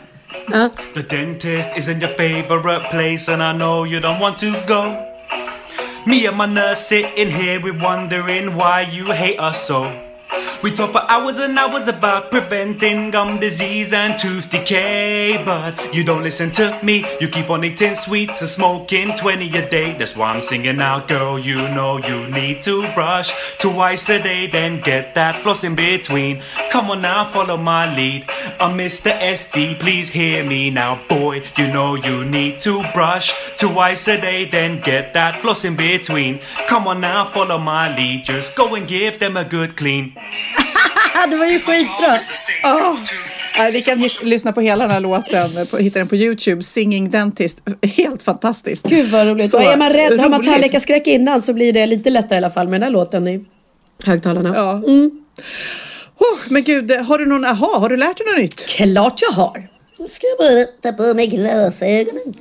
[0.54, 0.68] Uh.
[0.94, 5.08] The dentist isn't your favorite place and I know you don't want to go
[6.08, 10.07] Me and my nurse sitting here, we're wondering why you hate us so.
[10.60, 15.40] We talk for hours and hours about preventing gum disease and tooth decay.
[15.44, 19.70] But you don't listen to me, you keep on eating sweets and smoking 20 a
[19.70, 19.96] day.
[19.96, 21.38] That's why I'm singing out, girl.
[21.38, 26.42] You know you need to brush twice a day, then get that floss in between.
[26.72, 28.28] Come on now, follow my lead.
[28.28, 29.12] Uh, I'm Mr.
[29.16, 31.44] SD, please hear me now, boy.
[31.56, 36.40] You know you need to brush twice a day, then get that floss in between.
[36.66, 38.24] Come on now, follow my lead.
[38.24, 40.16] Just go and give them a good clean.
[41.26, 42.18] Det var ju skitbra!
[42.64, 42.96] Oh.
[43.58, 47.10] Ja, vi kan lyssna på hela den här låten, på, hitta den på Youtube, Singing
[47.10, 47.58] Dentist.
[47.82, 48.88] Helt fantastiskt.
[48.88, 49.50] Gud vad roligt.
[49.50, 50.20] Så och är man rädd, roligt.
[50.20, 52.90] har man tandläkarskräck innan så blir det lite lättare i alla fall med den här
[52.90, 53.44] låten i
[54.04, 54.52] högtalarna.
[54.54, 54.72] Ja.
[54.72, 55.10] Mm.
[56.18, 57.78] Oh, men gud, har du någon aha?
[57.78, 58.66] Har du lärt dig något nytt?
[58.66, 59.68] Klart jag har.
[59.98, 62.34] Nu ska jag bara ta på mig glasögonen.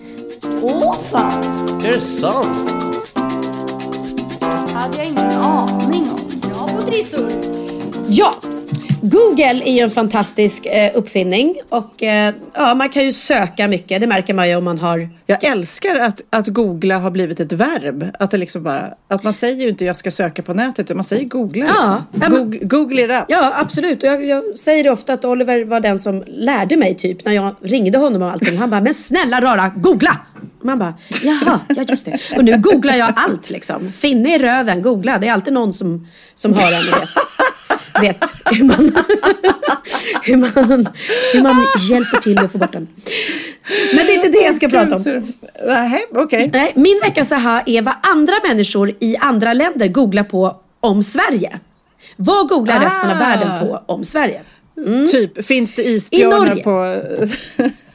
[0.62, 1.44] Åh fan!
[1.86, 2.78] Är det sant?
[4.78, 6.40] hade jag ingen aning om.
[6.40, 7.32] Bra på trissor.
[8.10, 8.36] Ja,
[9.02, 14.02] Google är ju en fantastisk eh, uppfinning och eh, ja, man kan ju söka mycket.
[14.02, 15.10] Det märker man ju om man har.
[15.26, 18.12] Jag älskar att, att googla har blivit ett verb.
[18.20, 20.98] Att, det liksom bara, att man säger ju inte jag ska söka på nätet utan
[20.98, 21.66] man säger googla.
[21.66, 22.34] Ja, liksom.
[22.34, 23.26] men, Google it up.
[23.28, 24.04] Ja, absolut.
[24.04, 27.56] Jag, jag, säger det ofta att Oliver var den som lärde mig typ när jag
[27.62, 28.58] ringde honom om allting.
[28.58, 30.18] Han bara, men snälla rara, googla!
[30.62, 32.20] Man bara, jaha, ja just det.
[32.36, 33.92] Och nu googlar jag allt liksom.
[33.92, 35.18] Finne i röven, googla.
[35.18, 36.84] Det är alltid någon som, som hör en
[38.02, 38.78] vet hur man...
[40.24, 40.88] hur, man,
[41.34, 41.54] hur man
[41.90, 42.88] hjälper till att få bort den.
[43.96, 45.24] Men det är inte det jag ska prata om.
[45.68, 46.50] Nej, okej.
[46.54, 51.60] Nej, Min veckas aha är vad andra människor i andra länder googlar på om Sverige.
[52.16, 53.20] Vad googlar resten av Ah.
[53.20, 54.42] världen på om Sverige?
[55.12, 57.02] Typ, finns det isbjörnar på...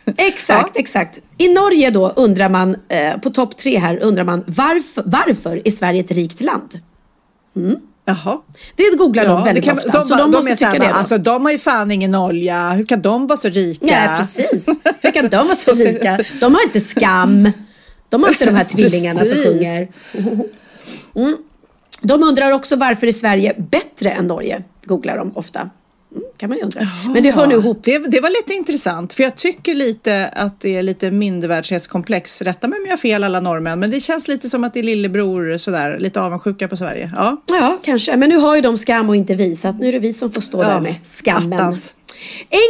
[0.17, 1.21] Exakt, exakt.
[1.39, 5.71] I Norge då undrar man, eh, på topp tre här, undrar man varför, varför är
[5.71, 6.81] Sverige ett rikt land?
[8.05, 8.39] Jaha.
[8.77, 10.03] Det googlar de Ja, väldigt det kan- ofta.
[10.03, 10.93] så de, måste är så här, tycka det.
[10.93, 10.99] Då.
[10.99, 12.71] Alltså, de har ju fan ingen olja.
[12.73, 13.87] Hur kan de vara så rika?
[13.87, 14.67] Nej, precis.
[15.03, 16.19] Hur kan de vara så rika?
[16.41, 17.53] De har inte skam.
[18.09, 19.89] De har inte de här tvillingarna som sjunger.
[21.15, 21.37] Mm.
[22.03, 24.63] De undrar också varför är Sverige bättre än Norge?
[24.85, 25.71] Googlar de ofta.
[26.37, 26.89] Kan man ju undra.
[27.15, 27.81] Men det hör nu ihop.
[27.85, 32.43] Det, det var lite intressant, för jag tycker lite att det är lite mindervärdighetskomplex.
[32.43, 34.79] Rätta mig om jag har fel alla norrmän, men det känns lite som att det
[34.81, 37.13] är lillebror sådär, lite avundsjuka på Sverige.
[37.17, 38.17] Ja, Ja, kanske.
[38.17, 40.13] Men nu har ju de skam och inte vi, så att nu är det vi
[40.13, 41.53] som får stå Ja, där med skammen.
[41.53, 41.95] attans.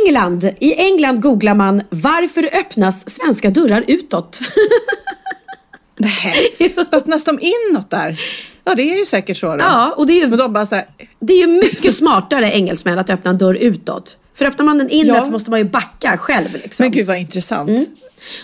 [0.07, 0.45] England.
[0.61, 4.39] I England googlar man varför öppnas svenska dörrar utåt?
[5.97, 6.75] Nej.
[6.93, 8.21] Öppnas de inåt där?
[8.65, 9.59] Ja, det är ju säkert så då.
[9.65, 10.87] Ja, och det är ju, de här,
[11.21, 14.17] det är ju mycket smartare engelsmän att öppna en dörr utåt.
[14.35, 15.31] För öppnar man den inåt Ja.
[15.31, 16.49] måste man ju backa själv.
[16.53, 16.85] Liksom.
[16.85, 17.71] men gud vad intressant.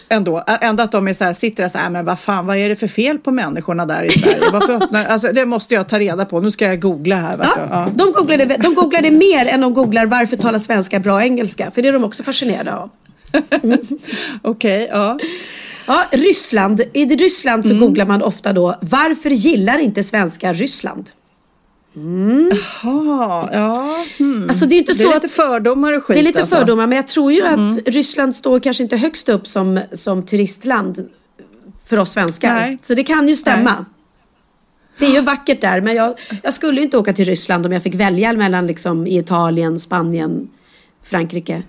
[0.08, 2.46] Ändå, Ä- ändå att de är så här, sitter där så här, men vad fan,
[2.46, 4.38] vad är det för fel på människorna där i Sverige?
[4.52, 6.40] Varför öppnar, alltså, det måste jag ta reda på.
[6.40, 7.36] Nu ska jag googla här.
[7.42, 7.88] Ja, Ja.
[7.94, 11.70] de, googlar det, de googlar det mer än de googlar varför talar svenska bra engelska.
[11.70, 12.90] För det är de också fascinerade av.
[14.42, 15.18] Okej, ja.
[15.89, 16.80] Ja, Ryssland.
[16.93, 17.78] I Ryssland Mm.
[17.78, 21.11] så googlar man ofta då varför gillar inte svenskar Ryssland?
[22.82, 24.05] Jaha, ja.
[24.18, 24.47] Hmm.
[24.51, 26.41] Alltså det är inte Det är så lite att, fördomar och skit det är lite
[26.41, 26.57] alltså.
[26.57, 31.09] fördomar men jag tror ju att Ryssland står kanske inte högst upp som, som turistland
[31.86, 32.55] för oss svenskar.
[32.55, 32.78] Nej.
[32.82, 33.74] Så det kan ju stämma.
[33.74, 33.84] Nej.
[34.99, 37.72] Det är ju vackert där men jag, jag skulle ju inte åka till Ryssland om
[37.72, 40.49] jag fick välja mellan liksom Italien, Spanien,
[41.05, 41.62] Frankrike.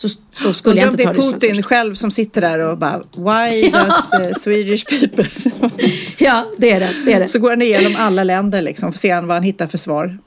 [0.00, 1.68] Så, så skulle jag inte det ta är Ryssland Putin först.
[1.68, 5.24] själv som sitter där och bara Why does eh, Swedish people?
[6.18, 6.90] Ja, det är det.
[7.04, 7.28] det, är det.
[7.28, 10.18] Så går han igenom alla länder liksom, för att se vad han hittar för svar.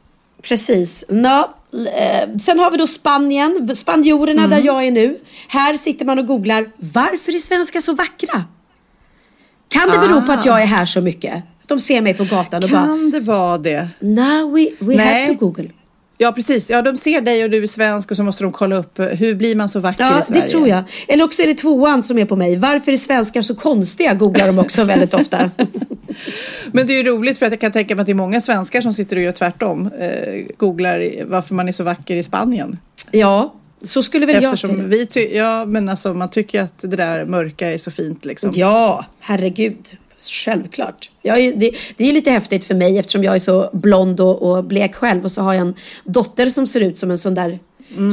[0.41, 1.03] Precis.
[1.09, 5.17] Nå, eh, sen har vi då Spanien, spanjorerna där jag är nu.
[5.47, 8.43] Här sitter man och googlar, varför är svenskar så vackra?
[9.69, 11.33] Kan det bero på att jag är här så mycket?
[11.61, 13.87] Att de ser mig på gatan och bara, Kan det vara det?
[13.99, 15.21] now we, we Nej.
[15.21, 15.69] have to google.
[16.23, 16.69] Ja, precis.
[16.69, 19.05] Ja, de ser dig och du är svensk och så måste de kolla upp eh,
[19.05, 20.41] hur blir man så vacker Ja, i Sverige?
[20.41, 20.83] det tror jag.
[21.07, 22.55] Eller också är det tvåan som är på mig.
[22.57, 24.13] Varför är svenskar så konstiga?
[24.13, 25.51] Googlar de också väldigt ofta.
[26.71, 28.41] Men det är ju roligt för att jag kan tänka mig att det är många
[28.41, 29.89] svenskar som sitter och gör tvärtom.
[29.99, 32.77] Eh, googlar varför man är så vacker i Spanien.
[33.11, 34.83] Ja, så skulle väl jag Eftersom säga.
[34.87, 38.51] vi ty- ja, men alltså man tycker att det där mörka är så fint liksom.
[38.53, 39.97] Ja, herregud.
[40.31, 41.09] Självklart.
[41.23, 44.63] Är, det, det är lite häftigt för mig eftersom jag är så blond och, och
[44.63, 47.59] blek själv och så har jag en dotter som ser ut som en sån där,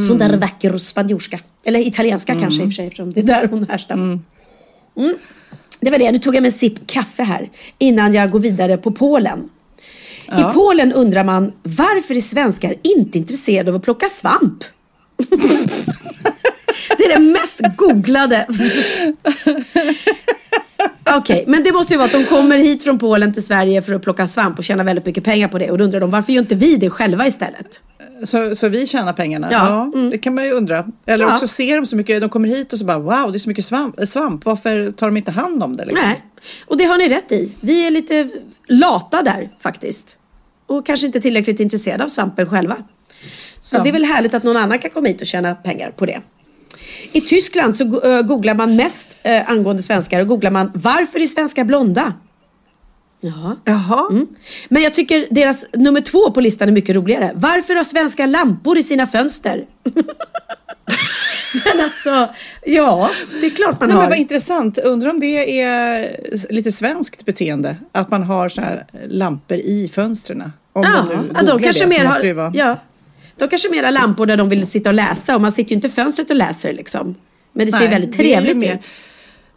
[0.06, 1.40] sån där vacker spanjorska.
[1.64, 4.18] Eller italienska kanske i och för sig eftersom det är där hon härstammar.
[4.96, 5.16] Mm.
[5.80, 6.12] Det var det.
[6.12, 9.48] Nu tog jag mig en sipp kaffe här innan jag går vidare på Polen.
[10.38, 14.64] I Polen undrar man varför är svenskar inte intresserade av att plocka svamp?
[16.98, 18.46] det är det mest googlade.
[21.16, 23.94] Okej, men det måste ju vara att de kommer hit från Polen till Sverige för
[23.94, 25.70] att plocka svamp och tjäna väldigt mycket pengar på det.
[25.70, 27.80] Och då undrar de varför gör inte vi det själva istället?
[28.24, 29.48] Så, så vi tjänar pengarna?
[29.52, 29.92] Ja.
[30.10, 30.84] det kan man ju undra.
[31.06, 31.34] Eller Ja.
[31.34, 33.48] också ser de så mycket, de kommer hit och så bara wow, det är så
[33.48, 33.94] mycket svamp.
[34.08, 34.44] svamp.
[34.44, 35.84] Varför tar de inte hand om det?
[35.84, 36.06] Liksom?
[36.08, 36.24] Nej,
[36.66, 37.52] och det har ni rätt i.
[37.60, 38.28] Vi är lite
[38.68, 40.16] lata där faktiskt.
[40.66, 42.76] Och kanske inte tillräckligt intresserade av svampen själva.
[43.60, 43.82] Så Ja.
[43.82, 46.20] det är väl härligt att någon annan kan komma hit och tjäna pengar på det.
[47.12, 49.08] I Tyskland så go- googlar man mest
[49.46, 52.12] angående svenskar och googlar man varför är svenskar blonda?
[53.20, 53.56] Ja.
[53.64, 54.08] Jaha.
[54.10, 54.26] Mm.
[54.68, 57.32] Men jag tycker deras nummer två på listan är mycket roligare.
[57.34, 59.66] Varför har svenskar lampor i sina fönster?
[61.64, 62.34] men alltså,
[62.64, 64.02] ja, det är klart man Nej, har.
[64.02, 64.78] men vad intressant.
[64.78, 66.16] Undrar om det är
[66.52, 67.76] lite svenskt beteende?
[67.92, 70.52] Att man har så här lampor i fönstren?
[70.72, 72.78] Om ja, de nu ja, googlar de kanske det, mer har, ja,
[73.40, 75.74] de kanske mer har lampor där de vill sitta och läsa och man sitter ju
[75.74, 77.14] inte i fönstret och läser liksom.
[77.52, 78.92] Men det ser ju väldigt trevligt mer- ut.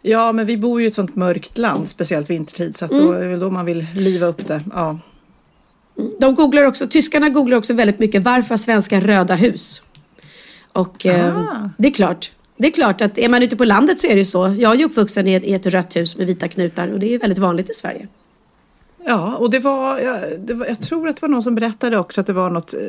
[0.02, 3.04] Ja, men vi bor ju i ett sånt mörkt land, speciellt vintertid, så att Mm.
[3.06, 4.60] då är det då man vill liva upp det.
[4.74, 4.98] Ja.
[6.20, 9.82] De googlar också, tyskarna googlar också väldigt mycket varför har svenskar röda hus?
[10.72, 12.32] Och eh, det är klart.
[12.56, 14.56] Det är klart att är man ute på landet så är det ju så.
[14.58, 17.14] Jag är ju uppvuxen i ett, i ett rött hus med vita knutar och det
[17.14, 18.08] är väldigt vanligt i Sverige.
[19.06, 21.98] Ja, och det var, ja, det var, jag tror att det var någon som berättade
[21.98, 22.80] också att det var något eh,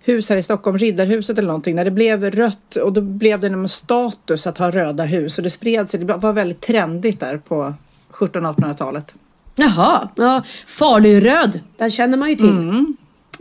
[0.00, 3.46] hus här i Stockholm, Riddarhuset eller någonting, när det blev rött och då blev det
[3.46, 7.38] en status att ha röda hus och det spred sig, det var väldigt trendigt där
[7.38, 7.74] på
[8.12, 9.14] 1700-1800-talet.
[9.56, 12.84] Jaha, ja, Faluröd, den känner man ju till.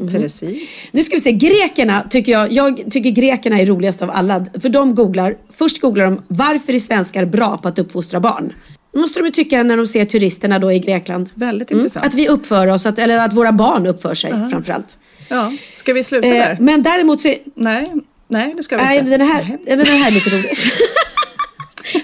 [0.08, 0.84] Precis.
[0.92, 4.46] Nu ska vi se, grekerna tycker jag, jag tycker grekerna är roligast av alla.
[4.62, 8.54] För de googlar, först googlar de varför är svenskar bra på att uppfostra barn?
[8.96, 11.30] Måste de ju tycka när de ser turisterna då i Grekland.
[11.34, 12.06] Väldigt intressant.
[12.06, 14.98] Att vi uppför oss, att, eller att våra barn uppför sig framförallt.
[15.28, 16.58] Ja, ska vi sluta Eh, där?
[16.60, 17.94] men däremot så är, Nej,
[18.28, 19.18] nej det ska vi nej, inte.
[19.18, 20.50] den här, men den här är lite rolig.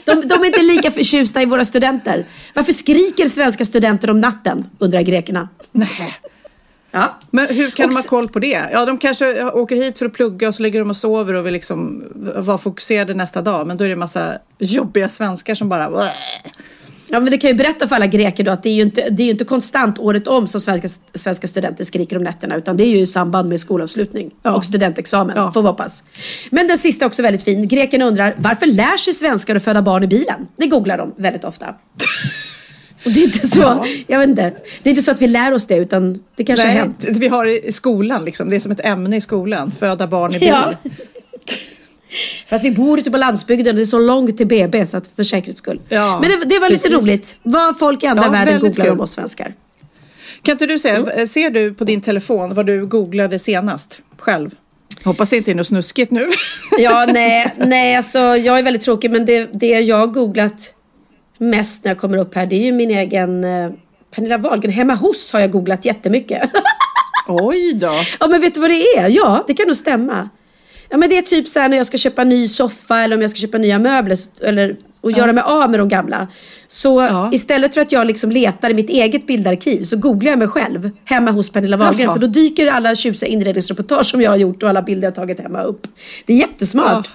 [0.05, 2.27] De, de är inte lika förtjusta i våra studenter.
[2.53, 4.65] Varför skriker svenska studenter om natten?
[4.79, 5.49] Undrar grekerna.
[5.71, 6.13] Nej.
[6.91, 7.17] Ja.
[7.31, 8.69] Men hur kan Och de ha koll på det?
[8.73, 11.45] Ja, de kanske åker hit för att plugga och så ligger de och sover och
[11.45, 12.03] vill liksom
[12.35, 13.67] vara fokuserade nästa dag.
[13.67, 16.03] Men då är det en massa jobbiga svenskar som bara...
[17.07, 19.09] Ja, men det kan ju berätta för alla greker då att det är ju inte,
[19.09, 22.77] det är ju inte konstant året om som svenska, svenska studenter skriker om nätterna utan
[22.77, 26.03] det är ju i samband med skolavslutning och studentexamen, får vi hoppas.
[26.49, 27.67] Men den sista är också väldigt fin.
[27.67, 30.47] Grekerna undrar varför lär sig svenskar att föda barn i bilen?
[30.57, 31.75] Det googlar de väldigt ofta.
[33.05, 33.85] Och det är inte så, Ja.
[34.07, 34.53] jag vet inte,
[34.83, 37.05] det är inte så att vi lär oss det utan det kanske har Nej, hänt.
[37.19, 38.49] vi har i skolan liksom.
[38.49, 39.71] Det är som ett ämne i skolan.
[39.71, 40.47] Föda barn i bil.
[40.49, 40.73] Ja.
[42.47, 45.07] För att vi bor ute på landsbygden, det är så långt till BB så att
[45.07, 45.79] för säkerhets skull.
[45.89, 47.07] Ja, Men det, det var lite precis.
[47.07, 47.35] roligt.
[47.43, 48.93] Vad folk i andra Ja, världen googlar kul.
[48.93, 49.53] om oss svenskar.
[50.41, 54.49] Kan inte du säga, ser du på din telefon vad du googlade senast själv?
[55.03, 56.29] Hoppas det inte är något snuskigt nu.
[56.79, 60.71] Ja, nej, nej alltså jag är väldigt tråkig men det, det jag har googlat
[61.37, 63.71] mest när jag kommer upp här det är ju min egen eh,
[64.15, 64.71] Pernilla Wahlgren.
[64.73, 66.41] Hemma hos har jag googlat jättemycket.
[67.27, 67.91] Oj då.
[68.19, 69.09] Ja men vet du vad det är?
[69.09, 70.29] Ja, det kan nog stämma.
[70.89, 73.21] Ja men det är typ så här när jag ska köpa ny soffa eller om
[73.21, 76.27] jag ska köpa nya möbler eller och göra mig av med de gamla.
[76.67, 80.47] Så istället för att jag liksom letar i mitt eget bildarkiv så googlar jag mig
[80.47, 82.13] själv hemma hos Pernilla Wahlgren.
[82.13, 85.39] För då dyker alla tjusiga inredningsreportage som jag har gjort och alla bilder jag tagit
[85.39, 85.87] hemma upp.
[86.25, 87.07] Det är jättesmart.
[87.07, 87.13] Ja,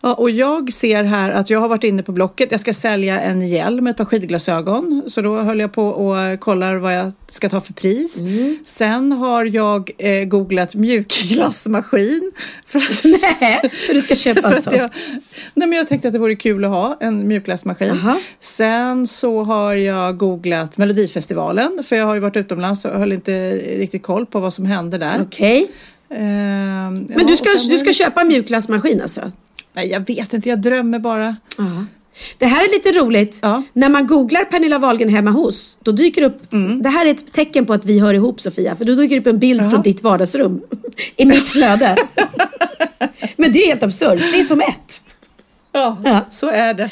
[0.00, 2.50] och jag ser här att jag har varit inne på Blocket.
[2.50, 5.02] Jag ska sälja en hjälm med ett par skidglasögon.
[5.06, 8.20] Så då höll jag på och kollar vad jag ska ta för pris.
[8.20, 8.58] Mm.
[8.64, 12.32] Sen har jag eh, googlat mjukglassmaskin.
[12.66, 14.72] För att, nej, för du ska köpa en sån.
[14.72, 14.90] att jag,
[15.54, 17.94] Nej, men jag tänkte att det vore kul att ha en mjukglassmaskin.
[18.40, 21.82] Sen så har jag googlat Melodifestivalen.
[21.84, 24.98] För jag har ju varit utomlands och höll inte riktigt koll på vad som hände
[24.98, 25.22] där.
[25.26, 25.66] Okej.
[26.14, 26.18] Ehm,
[26.94, 29.32] Men ja, du ska, du ska det- köpa mjukglassmaskin alltså?
[29.80, 30.48] Nej, jag vet inte.
[30.48, 31.36] Jag drömmer bara.
[32.38, 33.40] Det här är lite roligt.
[33.72, 36.82] När man googlar Pernilla Wahlgren hemma hos, då dyker upp, Mm.
[36.82, 39.26] det här är ett tecken på att vi hör ihop Sofia, för då dyker upp
[39.26, 40.60] en bild från ditt vardagsrum
[41.16, 41.96] i mitt flöde.
[43.36, 45.00] Men det är helt absurt, vi är som ett.
[45.72, 46.90] Ja, så är det.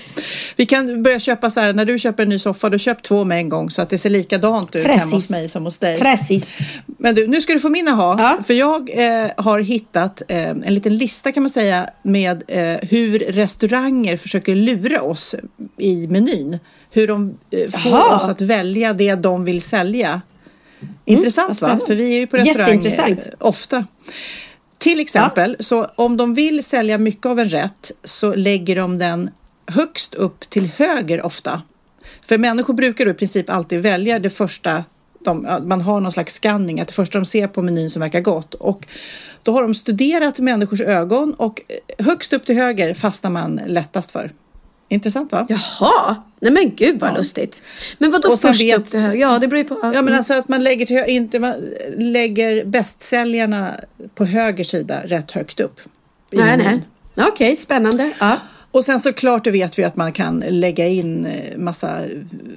[0.59, 3.25] Vi kan börja köpa så här, när du köper en ny soffa, då köp två
[3.25, 5.01] med en gång så att det ser likadant ut Precis.
[5.01, 6.01] hemma hos mig som hos dig.
[6.01, 6.49] Precis.
[6.87, 8.39] Men du, nu ska du få min aha.
[8.47, 13.19] För jag eh, har hittat eh, en liten lista kan man säga med eh, hur
[13.19, 15.35] restauranger försöker lura oss
[15.77, 16.59] i menyn.
[16.91, 18.17] Hur de eh, får Jaha.
[18.17, 20.23] oss att välja det de vill sälja.
[21.05, 21.87] Intressant vad va?
[21.87, 23.87] För vi är ju på restaurang eh, ofta.
[24.79, 29.31] Till exempel, så om de vill sälja mycket av en rätt så lägger de den
[29.69, 31.62] högst upp till höger ofta.
[32.27, 34.85] För människor brukar då i princip alltid välja det första,
[35.25, 38.01] de, ja, man har någon slags scanning, att det första de ser på menyn som
[38.03, 38.55] verkar gott.
[38.55, 38.87] Och
[39.43, 41.62] då har de studerat människors ögon och
[41.99, 44.31] högst upp till höger fastnar man lättast för.
[44.91, 45.47] Intressant va?
[45.49, 47.62] Jaha, nej men gud vad lustigt.
[47.99, 49.21] Men vad då Och sen först vet- upp till höger?
[49.21, 49.81] Ja, det beror på.
[49.95, 51.55] Ja men alltså att man lägger, till, inte, man
[51.97, 53.75] lägger bästsäljarna
[54.14, 55.81] på höger sida rätt högt upp.
[56.31, 56.83] Nej, nej.
[57.14, 58.12] Ja, Okej, spännande.
[58.21, 58.37] Ja.
[58.79, 61.99] Och sen såklart vet vi att man kan lägga in eh, massa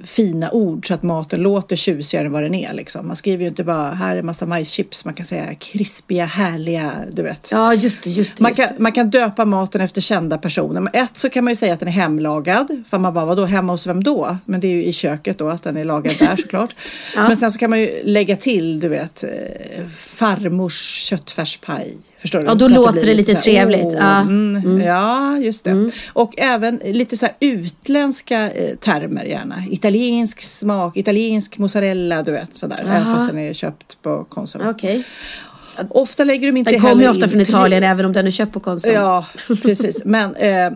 [0.04, 2.72] fina ord så att maten låter tjusigare än vad den är.
[2.72, 3.06] Liksom.
[3.06, 7.22] Man skriver ju inte bara här är massa majschips, man kan säga krispiga, härliga, du
[7.22, 7.48] vet.
[7.50, 8.42] Ja, just det, just det.
[8.42, 10.80] Man just kan, man kan döpa maten efter kända personer.
[10.80, 12.82] Men ett så kan man ju säga att den är hemlagad.
[12.90, 14.36] För man bara, vadå hemma hos vem då?
[14.44, 16.74] Men det är ju i köket då, att den är lagad där såklart.
[17.16, 17.28] Ja.
[17.28, 19.30] Men sen så kan man ju lägga till, du vet, eh,
[19.96, 21.96] farmors köttfärspaj.
[22.18, 22.44] Förstår du?
[22.46, 23.84] Ja, då Så låter blir det lite här, trevligt.
[23.84, 24.20] åh, Ja.
[24.20, 25.90] Mm, Ja, just det.
[26.12, 29.64] Och även lite så utländska eh, termer gärna.
[29.70, 32.78] Italiensk smak, italiensk mozzarella, du vet sådär.
[32.80, 33.14] Även Aha.
[33.14, 34.68] fast den är köpt på Konsum.
[34.68, 35.04] Okej.
[35.90, 38.30] Ofta lägger de inte Den kommer ju ofta in från Italien även om den är
[38.30, 38.94] köpt på Konsum.
[38.94, 39.26] Ja,
[39.62, 40.02] precis.
[40.04, 40.72] Men eh,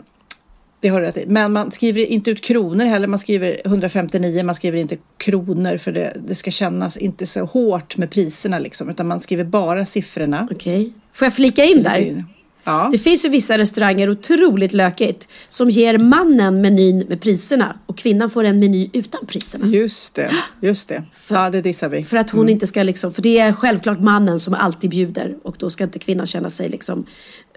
[0.81, 1.25] det har rätt i.
[1.27, 3.07] Men man skriver inte ut kronor heller.
[3.07, 7.97] Man skriver 159, man skriver inte kronor för det, det ska kännas inte så hårt
[7.97, 8.91] med priserna liksom.
[8.91, 10.49] Utan man skriver bara siffrorna.
[10.51, 10.93] Okej.
[11.13, 12.25] Får jag flika in där?
[12.67, 12.89] Ja.
[12.93, 18.31] Det finns ju vissa restauranger, otroligt lökigt, som ger mannen menyn med priserna och kvinnan
[18.31, 19.67] får en meny utan priserna.
[19.67, 21.03] Just det, just det.
[21.29, 22.05] Ja, det dissar vi.
[22.05, 25.57] För att hon inte ska liksom, för det är självklart mannen som alltid bjuder och
[25.59, 27.07] då ska inte kvinnan känna sig liksom,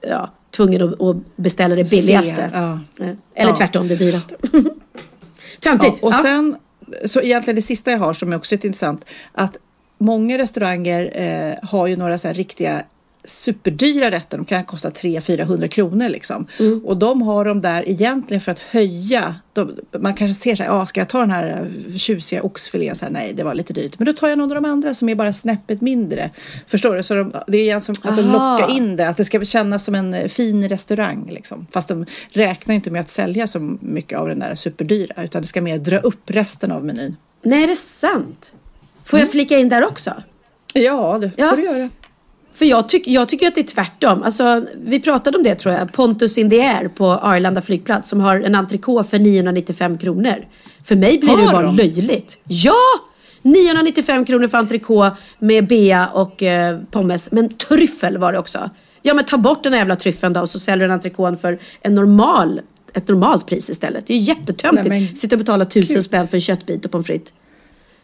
[0.01, 2.49] ja, tvungen att, att beställa det billigaste.
[2.53, 2.79] Ja.
[3.05, 4.35] Eh, Eller tvärtom, det dyraste.
[5.59, 6.03] Töntigt.
[6.03, 6.55] och sen,
[7.05, 9.57] så egentligen det sista jag har som är också lite intressant, att
[9.97, 12.83] många restauranger eh, har ju några så här riktiga
[13.25, 14.37] superdyra rätter.
[14.37, 16.47] De kan kosta 300-400 kronor liksom.
[16.59, 16.85] Mm.
[16.85, 19.35] Och de har de där egentligen för att höja.
[19.53, 22.95] De, man kanske ser så här, ah, ska jag ta den här eh, tjusiga oxfilén?
[22.95, 23.99] Så här, Nej, det var lite dyrt.
[23.99, 26.29] Men då tar jag någon av de andra som är bara snäppet mindre.
[26.67, 27.03] Förstår du?
[27.03, 29.09] Så de, det är igen som att de lockar in det.
[29.09, 31.29] Att det ska kännas som en eh, fin restaurang.
[31.31, 31.67] Liksom.
[31.71, 35.23] Fast de räknar inte med att sälja så mycket av den där superdyra.
[35.23, 37.15] Utan det ska mer dra upp resten av menyn.
[37.43, 38.53] Nej, är det sant?
[39.05, 40.13] Får jag flika in där också?
[40.73, 41.49] Ja, det Ja.
[41.49, 41.89] får du göra.
[42.53, 44.23] För jag, tyck, jag tycker att det är tvärtom.
[44.23, 45.93] Alltså, vi pratade om det tror jag.
[45.93, 50.47] Pontus in the air på Arlanda flygplats som har en entrecote för 995 kronor.
[50.83, 51.75] För mig blir det Har bara de?
[51.75, 52.37] löjligt.
[52.47, 52.73] Ja!
[53.41, 57.31] 995 kronor för entrecote med bea och eh, pommes.
[57.31, 58.69] Men tryffel var det också.
[59.01, 61.37] Ja men ta bort den här jävla tryffeln då och så säljer du en entrecote
[61.37, 62.61] för en normal,
[62.93, 64.07] ett normalt pris istället.
[64.07, 65.17] Det är ju jättetöntigt.
[65.17, 66.03] Sitta och betala tusen gud.
[66.03, 67.33] spänn för en köttbit och pommes frites.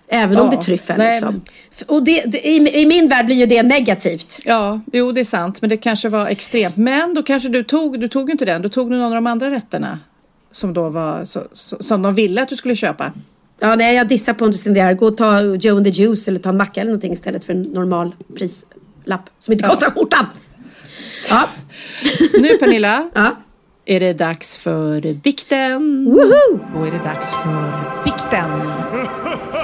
[0.07, 1.41] Även om Ja, det är tryffel nej, liksom.
[1.87, 4.39] Och det, det, i, i min värld blir ju det negativt.
[4.45, 5.61] Ja, jo det är sant.
[5.61, 6.77] Men det kanske var extremt.
[6.77, 8.61] Men då kanske du tog, du tog inte den.
[8.61, 9.99] Du tog någon av de andra rätterna.
[10.51, 13.13] Som då var, så, så, som de ville att du skulle köpa.
[13.59, 14.95] Ja, nej, jag dissar Pontus Lindell.
[14.95, 17.53] Gå och ta Joe and the Juice eller ta en macka eller någonting istället för
[17.53, 19.69] en normal prislapp som inte Ja.
[19.69, 20.25] kostar skjortan.
[21.29, 21.49] Ja.
[22.41, 23.35] Nu Pernilla, ja.
[23.85, 26.05] är det dags för bikten.
[26.05, 26.59] Woho!
[26.75, 28.49] Då är det dags för bikten.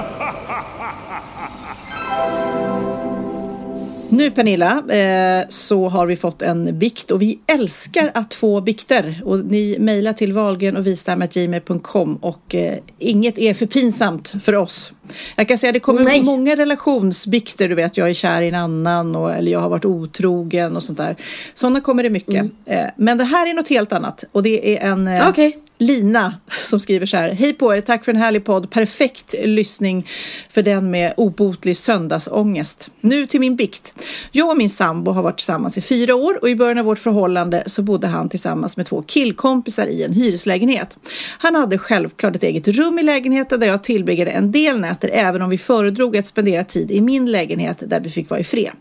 [4.12, 9.22] Nu Pernilla, eh, så har vi fått en bikt och vi älskar att få bikter.
[9.24, 14.92] Och ni mejlar till valgren och vistam.gmail.com och eh, inget är för pinsamt för oss.
[15.36, 16.22] Jag kan säga att det kommer Nej.
[16.22, 19.84] många relationsbikter, du vet jag är kär i en annan och, eller jag har varit
[19.84, 21.16] otrogen och sånt där.
[21.54, 22.44] Sådana kommer det mycket.
[22.66, 25.58] Eh, men det här är något helt annat och det är en Okej.
[25.82, 27.32] Lina som skriver så här.
[27.32, 28.70] Hej på er, tack för en härlig podd.
[28.70, 30.06] Perfekt lyssning
[30.48, 32.90] för den med obotlig söndagsångest.
[33.00, 33.94] Nu till min bikt.
[34.32, 36.98] Jag och min sambo har varit tillsammans i fyra år och i början av vårt
[36.98, 40.98] förhållande så bodde han tillsammans med två killkompisar i en hyreslägenhet.
[41.38, 45.42] Han hade självklart ett eget rum i lägenheten där jag tillbringade en del nätter även
[45.42, 48.72] om vi föredrog att spendera tid i min lägenhet där vi fick vara i fred.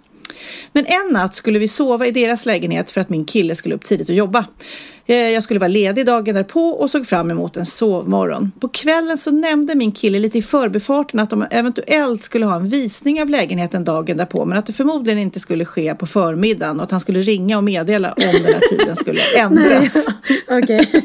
[0.74, 3.84] Men en natt skulle vi sova i deras lägenhet för att min kille skulle upp
[3.84, 4.46] tidigt och jobba.
[5.06, 8.52] Eh, Jag skulle vara ledig dagen därpå och såg fram emot en sovmorgon.
[8.60, 12.70] På kvällen så nämnde min kille lite i förbifarten att de eventuellt skulle ha en
[12.70, 16.84] visning av lägenheten dagen därpå men att det förmodligen inte skulle ske på förmiddagen och
[16.84, 20.06] att han skulle ringa och meddela om den här tiden skulle ändras.
[20.50, 20.92] Okej.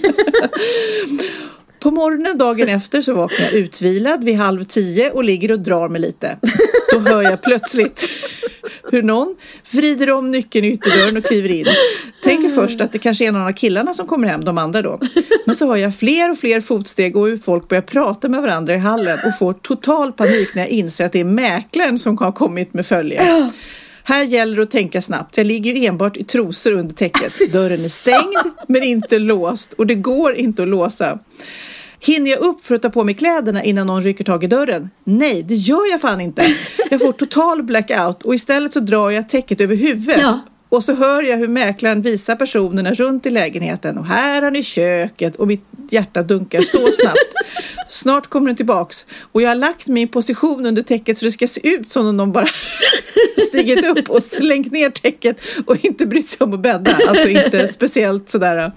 [1.86, 5.88] På morgonen dagen efter så vaknar jag utvilad vid halv tio och ligger och drar
[5.88, 6.38] mig lite.
[6.92, 8.08] Då hör jag plötsligt
[8.90, 9.36] hur någon
[9.70, 11.66] vrider om nyckeln i ytterdörren och kliver in.
[12.24, 15.00] Tänker först att det kanske är någon av killarna som kommer hem, de andra då.
[15.46, 18.74] Men så hör jag fler och fler fotsteg och hur folk börjar prata med varandra
[18.74, 22.32] i hallen och får total panik när jag inser att det är mäklaren som har
[22.32, 23.50] kommit med följe.
[24.04, 25.36] Här gäller det att tänka snabbt.
[25.36, 27.52] Jag ligger ju enbart i trosor under täcket.
[27.52, 31.18] Dörren är stängd men inte låst och det går inte att låsa.
[32.00, 34.90] Hinner jag upp för att ta på mig kläderna innan någon rycker tag i dörren?
[35.04, 36.42] Nej, det gör jag fan inte.
[36.90, 40.20] Jag får total blackout och istället så drar jag täcket över huvudet.
[40.20, 40.40] Ja.
[40.68, 44.62] Och så hör jag hur mäklaren visar personerna runt i lägenheten och här har ni
[44.62, 47.34] köket och mitt hjärta dunkar så snabbt.
[47.88, 51.46] Snart kommer den tillbaks och jag har lagt min position under täcket så det ska
[51.46, 52.46] se ut som om de bara
[53.48, 56.98] stigit upp och slängt ner täcket och inte brytt sig om att bädda.
[57.08, 58.72] Alltså inte speciellt sådär.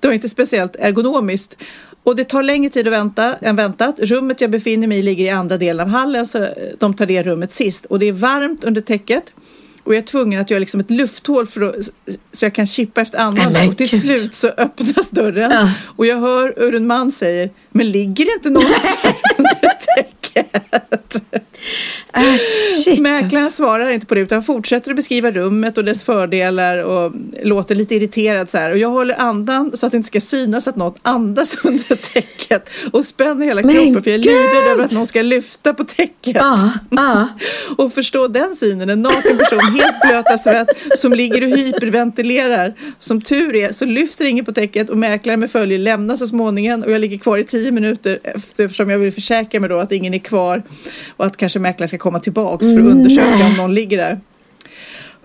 [0.00, 1.56] Det var inte speciellt ergonomiskt.
[2.04, 4.00] Och det tar längre tid att vänta än väntat.
[4.00, 6.48] Rummet jag befinner mig i ligger i andra delen av hallen så
[6.78, 7.84] de tar det rummet sist.
[7.84, 9.24] Och det är varmt under täcket.
[9.84, 11.74] Och jag är tvungen att göra liksom ett lufthål för att,
[12.32, 13.68] så jag kan chippa efter andan.
[13.68, 15.50] Och till slut så öppnas dörren.
[15.50, 15.70] Ja.
[15.96, 18.64] Och jag hör hur en man säger, men ligger det inte någon
[19.38, 20.46] under täcket?
[22.14, 22.38] Ah,
[22.84, 23.00] shit.
[23.00, 27.12] Mäklaren svarar inte på det utan fortsätter att beskriva rummet och dess fördelar och
[27.42, 28.70] låter lite irriterad så här.
[28.70, 32.70] Och jag håller andan så att det inte ska synas att något andas under täcket
[32.92, 34.72] och spänner hela Men kroppen för jag är livrädd gud!
[34.72, 36.36] över att någon ska lyfta på täcket.
[36.36, 37.28] Ja, ja.
[37.78, 40.68] Och förstå den synen, en naken person helt blöt av svett
[40.98, 42.74] som ligger och hyperventilerar.
[42.98, 46.82] Som tur är så lyfter ingen på täcket och mäklaren med följe lämnar så småningom
[46.82, 50.14] och jag ligger kvar i tio minuter eftersom jag vill försäkra mig då att ingen
[50.14, 50.62] är kvar
[51.16, 53.46] och att kanske mäklaren ska komma tillbaks för att undersöka Nej.
[53.46, 54.20] om någon ligger där.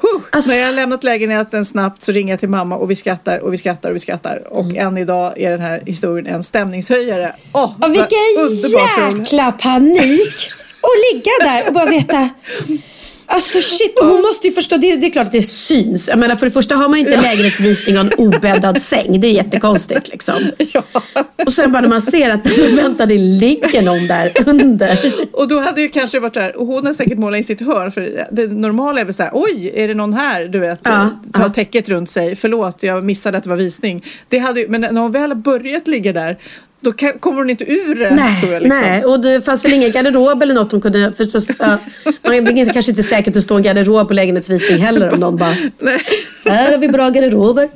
[0.02, 0.22] Huh.
[0.30, 3.40] Alltså- När jag har lämnat lägenheten snabbt så ringer jag till mamma och vi skrattar
[3.40, 4.48] och vi skrattar och vi skrattar.
[4.54, 7.36] Och än idag är den här historien en stämningshöjare.
[7.54, 8.18] Åh, vad vilken
[9.18, 10.50] jäkla panik!
[10.82, 12.30] Och ligga där och bara veta.
[13.30, 16.08] Alltså shit, och hon måste ju förstå, det, det är klart att det syns.
[16.08, 19.20] Jag menar för det första har man ju inte lägenhetsvisning och en obäddad säng.
[19.20, 20.36] Det är jättekonstigt liksom.
[21.46, 25.00] Och sen bara när man ser att vänta det ligger någon där under.
[25.34, 27.92] Och då hade ju kanske varit där, och hon har säkert målat in sitt hörn
[27.92, 31.10] för det normala är väl så här, oj, är det någon här, du vet, Ja,
[31.34, 31.50] ta ja.
[31.50, 34.06] täcket runt sig, förlåt, jag missade att det var visning.
[34.30, 36.38] Det hade, men när hon väl har börjat ligga där,
[36.82, 38.64] då kan, kommer hon inte ur det, Nej, tror jag.
[38.64, 38.86] Liksom.
[38.86, 41.14] nej, och det fanns väl ingen garderob eller något hon kunde...
[41.14, 41.78] För så, ja,
[42.24, 45.20] man är inte- kanske inte säkert att det står en garderob på lägenhetsvisning heller om
[45.20, 45.56] någon bara...
[45.80, 46.02] Nej.
[46.46, 47.70] Här har vi bra garderober.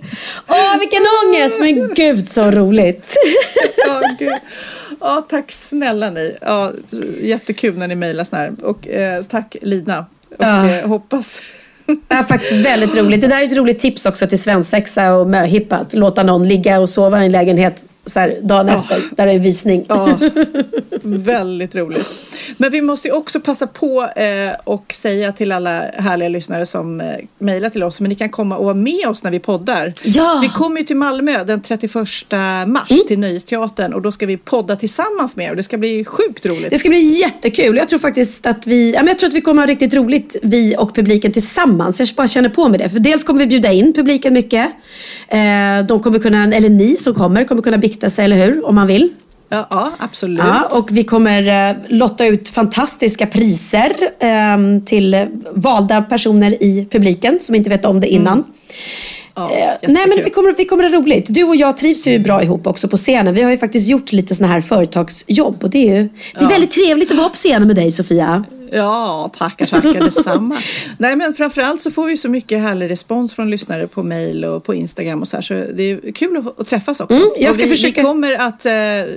[0.47, 1.56] Åh, vilken ångest!
[1.60, 3.16] Men gud så roligt.
[3.88, 4.34] Ja, gud.
[4.99, 6.38] ja, tack snälla ni.
[6.41, 6.72] Ja,
[7.22, 8.52] jättekul när ni mejlar sån här.
[8.64, 9.99] Och eh, tack Lina.
[10.30, 10.70] Och Ja.
[10.70, 11.39] eh, hoppas...
[11.86, 13.22] Det är faktiskt väldigt roligt.
[13.22, 15.76] Det där är ett roligt tips också till svensexa och möhippa.
[15.76, 19.39] Att låta någon ligga och sova i en lägenhet så här, dagen efter, där är
[19.39, 19.86] visning.
[19.88, 20.20] Ja,
[21.04, 22.08] väldigt roligt.
[22.58, 27.02] Men vi måste ju också passa på eh, och säga till alla härliga lyssnare som
[27.02, 27.08] eh,
[27.39, 29.93] mejlar till oss, men ni kan komma och vara med oss när vi poddar.
[30.04, 30.39] Ja.
[30.41, 31.95] Vi kommer ju till Malmö den 31
[32.68, 36.06] mars till Nöjesteatern och då ska vi podda tillsammans med er och det ska bli
[36.06, 36.70] sjukt roligt.
[36.70, 37.78] Det ska bli jättekul.
[37.78, 40.76] Jag tror faktiskt att vi, ja, jag tror att vi kommer ha riktigt roligt, vi
[40.78, 41.99] och publiken tillsammans.
[41.99, 42.89] Jag bara känner på mig det.
[42.89, 44.66] För dels kommer vi bjuda in publiken mycket.
[45.28, 48.66] Eh, de kommer kunna, eller ni som kommer, kommer kunna bikta sig, eller hur?
[48.66, 49.10] Om man vill.
[49.50, 50.39] Ja, ja absolut.
[50.39, 57.39] Ja, och vi kommer eh, lotta ut fantastiska priser eh, till valda personer i publiken
[57.39, 58.38] som inte vet om det innan.
[58.38, 58.48] Ja,
[59.36, 61.26] Eh, nej men vi kommer, vi kommer ha roligt.
[61.30, 63.34] Du och jag trivs ju bra ihop också på scenen.
[63.34, 66.50] Vi har ju faktiskt gjort lite såna här företagsjobb och det är ju det är
[66.50, 68.44] väldigt trevligt att vara på scenen med dig Sofia.
[68.74, 70.57] Ja, tackar, tackar detsamma.
[70.97, 74.63] Nej, men framförallt så får vi så mycket härlig respons från lyssnare på mail och
[74.63, 75.41] på Instagram och så här.
[75.41, 77.17] Så det är kul att, att träffas också.
[77.17, 78.72] Mm, jag ska vi, försöka- vi, kommer att, eh,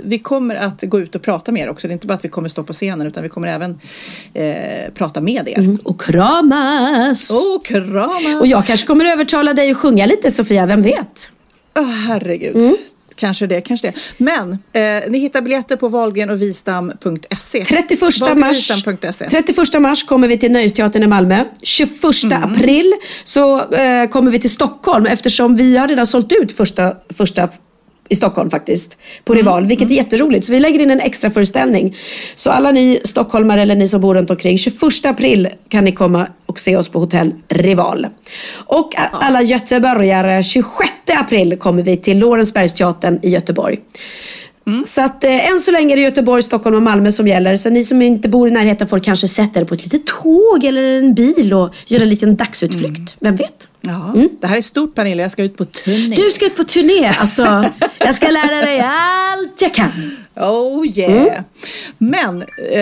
[0.04, 1.88] vi kommer att gå ut och prata mer också.
[1.88, 3.78] Det är inte bara att vi kommer stå på scenen utan vi kommer även
[4.34, 5.76] eh, prata med er.
[5.84, 7.44] Och kramas!
[7.56, 8.40] Och kramas!
[8.40, 11.30] Och jag kanske kommer övertala dig att sjunga lite Sofia, vem vet?
[11.78, 12.56] Åh, herregud.
[12.56, 12.76] Mm.
[13.16, 13.94] Kanske det, kanske det.
[14.18, 17.64] Men eh, ni hittar biljetter på wahlgrenochvistam.se.
[17.64, 19.28] 31 mars, Wahlgrenvistam.se.
[19.28, 21.44] 31 mars kommer vi till Nöjesteatern i Malmö.
[21.62, 21.90] 21
[22.24, 22.52] Mm.
[22.52, 22.94] april
[23.24, 27.48] så eh, kommer vi till Stockholm eftersom vi har redan sålt ut första, första
[28.08, 28.96] i Stockholm faktiskt.
[29.24, 29.44] På Mm.
[29.44, 30.46] Rival, vilket är jätteroligt.
[30.46, 31.96] Så vi lägger in en extra föreställning.
[32.34, 34.58] Så alla ni stockholmare eller ni som bor runt omkring.
[34.58, 38.06] 21 april kan ni komma och se oss på hotell Rival.
[38.66, 40.90] Och alla göteborgare, 26
[41.20, 43.78] april kommer vi till Lorensbergsteatern i Göteborg.
[44.86, 47.56] Så att eh, än så länge är det Göteborg, Stockholm och Malmö som gäller.
[47.56, 50.64] Så ni som inte bor i närheten får kanske sätta er på ett litet tåg
[50.64, 53.16] eller en bil och göra en liten dagsutflykt.
[53.20, 53.68] Vem vet?
[53.86, 56.16] Ja, Det här är stort Pernilla, jag ska ut på turné.
[56.16, 57.06] Du ska ut på turné.
[57.18, 59.90] Alltså, jag ska lära dig allt jag kan.
[60.36, 61.42] Oh yeah!
[61.98, 62.80] Men eh,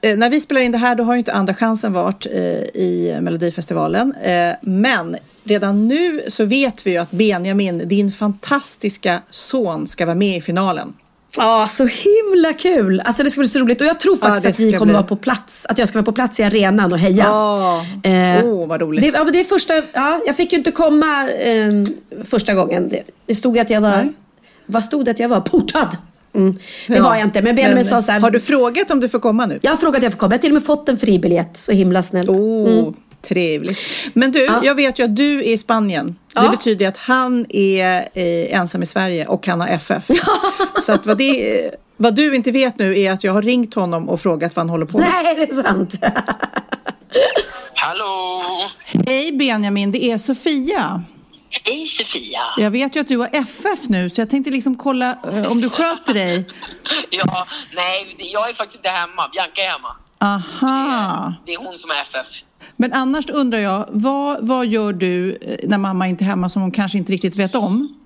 [0.00, 2.40] eh, när vi spelar in det här då har ju inte Andra chansen varit eh,
[2.82, 4.14] i Melodifestivalen.
[4.14, 10.16] Eh, men redan nu så vet vi ju att Benjamin, din fantastiska son, ska vara
[10.16, 10.92] med i finalen.
[11.38, 13.00] Ja, så himla kul.
[13.04, 13.80] Alltså det ska bli så roligt.
[13.80, 14.92] Och jag tror faktiskt det att vi kommer bli.
[14.94, 15.66] vara på plats.
[15.68, 17.24] Att jag ska vara på plats i arenan och heja.
[17.24, 19.00] Ja, Eh, åh vad roligt.
[19.12, 21.70] Det, ja, det är första, ja, jag fick ju inte komma eh,
[22.24, 22.88] första gången.
[22.88, 24.12] Det, det stod att jag var, Nej.
[24.66, 25.40] vad stod det att jag var?
[25.40, 25.96] Portad.
[26.34, 26.52] Mm.
[26.86, 27.42] Det Ja, var jag inte.
[27.42, 28.20] Men Benjamin sa så här.
[28.20, 29.58] Har du frågat om du får komma nu?
[29.62, 30.32] Jag har frågat om jag får komma.
[30.32, 31.56] Jag har till och med fått en fribiljett.
[31.56, 32.28] Så himla snällt.
[32.28, 32.92] Oh,
[33.22, 33.78] Trevligt.
[34.14, 34.60] Men du, Ja.
[34.64, 36.06] jag vet ju att du är i Spanien.
[36.34, 36.50] Det Ja.
[36.50, 40.06] betyder ju att han är eh, ensam i Sverige och han har FF.
[40.80, 44.08] Så att vad, det, vad du inte vet nu är att jag har ringt honom
[44.08, 45.10] och frågat vad han håller på med.
[45.24, 45.94] Nej, det är sant.
[47.74, 48.42] Hallå!
[49.06, 51.02] Hej Benjamin, det är Sofia.
[51.64, 52.40] Hej Sofia!
[52.56, 55.60] Jag vet ju att du har FF nu så jag tänkte liksom kolla eh, om
[55.60, 56.48] du sköter dig.
[57.10, 59.28] Ja, nej, jag är faktiskt inte hemma.
[59.32, 59.96] Bianca är hemma.
[60.20, 61.34] Aha.
[61.46, 62.26] Det är hon som är FF.
[62.76, 66.62] Men annars undrar jag, vad, vad gör du eh, när mamma inte är hemma som
[66.62, 67.98] hon kanske inte riktigt vet om?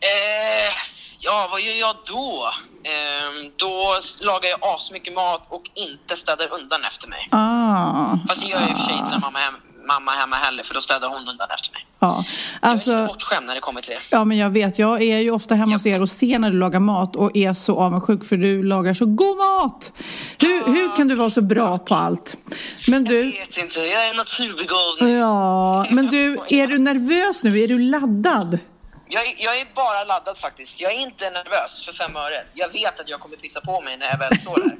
[0.00, 0.72] Eh,
[1.18, 2.50] ja, vad gör jag då?
[2.84, 7.28] Eh, då lagar jag asmycket mat och inte städar undan efter mig.
[7.30, 8.18] Ah.
[8.28, 9.54] Fast det gör jag i och för sig inte när mamma är, hem,
[9.88, 11.86] mamma hemma heller, för då städar hon undan efter mig.
[11.98, 12.24] Ja,
[12.60, 12.90] alltså...
[12.92, 14.00] Jag är bortskämd när det kommer till det.
[14.10, 14.78] Ja, men jag vet.
[14.78, 17.54] Jag är ju ofta hemma hos er och ser när du lagar mat och är
[17.54, 19.92] så avundsjuk för du lagar så god mat.
[20.38, 22.36] Hur, hur kan du vara så bra på allt?
[22.88, 25.18] Men Jag du, vet inte, jag är naturbegåvning.
[25.18, 27.60] ja, men du, är du nervös nu?
[27.60, 28.58] Är du laddad?
[29.14, 30.80] Jag, är- jag är bara laddad faktiskt.
[30.80, 32.38] Jag är inte nervös för fem öre.
[32.54, 34.76] Jag vet att jag kommer pissa på mig när jag väl står där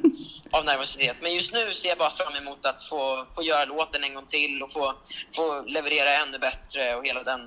[0.59, 1.17] av nervositet.
[1.23, 4.27] Men just nu ser jag bara fram emot att få, få göra låten en gång
[4.27, 4.93] till och få,
[5.37, 7.41] få leverera ännu bättre och hela den,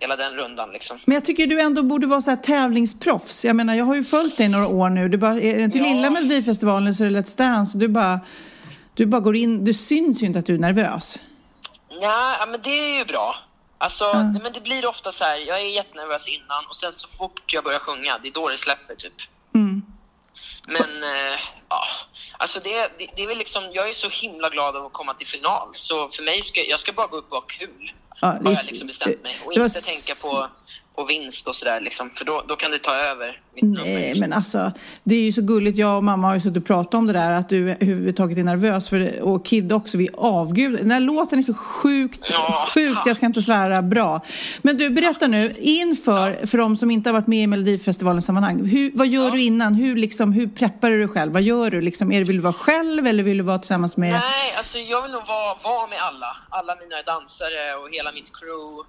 [0.00, 0.98] hela den rundan liksom.
[1.04, 3.44] Men jag tycker du ändå borde vara så här tävlingsproffs.
[3.44, 5.08] Jag menar, jag har ju följt dig några år nu.
[5.08, 5.84] Du bara, är det inte Ja.
[5.84, 7.78] lilla Melodifestivalen så är det Let's Dance.
[7.78, 8.20] Du bara,
[8.94, 11.18] Du bara går in, det syns ju inte att du är nervös.
[11.90, 12.00] Nej,
[12.40, 13.34] ja, men det är ju bra.
[13.82, 17.52] Alltså, men det blir ofta så här, jag är jättenervös innan och sen så fort
[17.52, 19.12] jag börjar sjunga, det är då det släpper typ.
[19.54, 19.82] Mm.
[20.66, 21.84] Men eh, ja,
[22.36, 25.26] alltså det, det, det är väl liksom, jag är så himla glad att komma till
[25.26, 25.68] final.
[25.72, 27.92] Så för mig ska jag ska bara gå upp och ha kul.
[28.20, 29.38] Ja, har det är- jag liksom bestämt mig.
[29.44, 30.48] Och inte tänka på,
[30.94, 33.84] på vinst och sådär liksom, för då, då kan det ta över mitt nummer.
[33.84, 34.72] Nej, men alltså
[35.04, 35.78] det är ju så gulligt.
[35.78, 38.42] Jag och mamma har ju suttit och pratat om det där att du överhuvudtaget är
[38.42, 39.98] nervös för och Kid också.
[39.98, 40.78] Vi avgudar.
[40.78, 42.34] Den här låten är så sjukt,
[42.74, 44.20] sjukt, jag ska inte svära, bra.
[44.62, 48.64] Men du, berätta nu inför, för de som inte har varit med i Melodifestivalens sammanhang.
[48.64, 49.74] Hur, vad gör du innan?
[49.74, 51.32] Hur, liksom, hur preppar du dig själv?
[51.32, 51.80] Vad gör du?
[51.80, 54.12] Liksom, är det, vill du vara själv eller vill du vara tillsammans med...
[54.12, 56.36] Nej, alltså jag vill nog vara, vara med alla.
[56.50, 58.88] Alla mina dansare och hela mitt crew.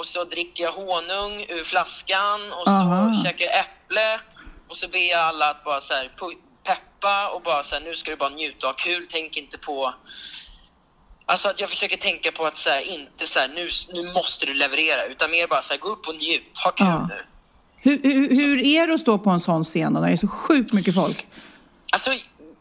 [0.00, 3.22] Och så dricker jag honung ur flaskan och så Aha.
[3.24, 4.20] käkar jag äpple.
[4.68, 6.10] Och så ber jag alla att bara så här
[6.64, 9.06] peppa och bara så här, nu ska du bara njuta och ha kul.
[9.10, 9.94] Tänk inte på...
[11.26, 14.46] Alltså att jag försöker tänka på att så här, inte så här, nu, nu måste
[14.46, 15.04] du leverera.
[15.04, 16.58] Utan mer bara så här, gå upp och njut.
[16.64, 17.06] Ha kul Ja.
[17.08, 17.24] nu.
[17.76, 20.28] Hur, hur, hur är det att stå på en sån scen när det är så
[20.28, 21.26] sjukt mycket folk?
[21.92, 22.10] Alltså,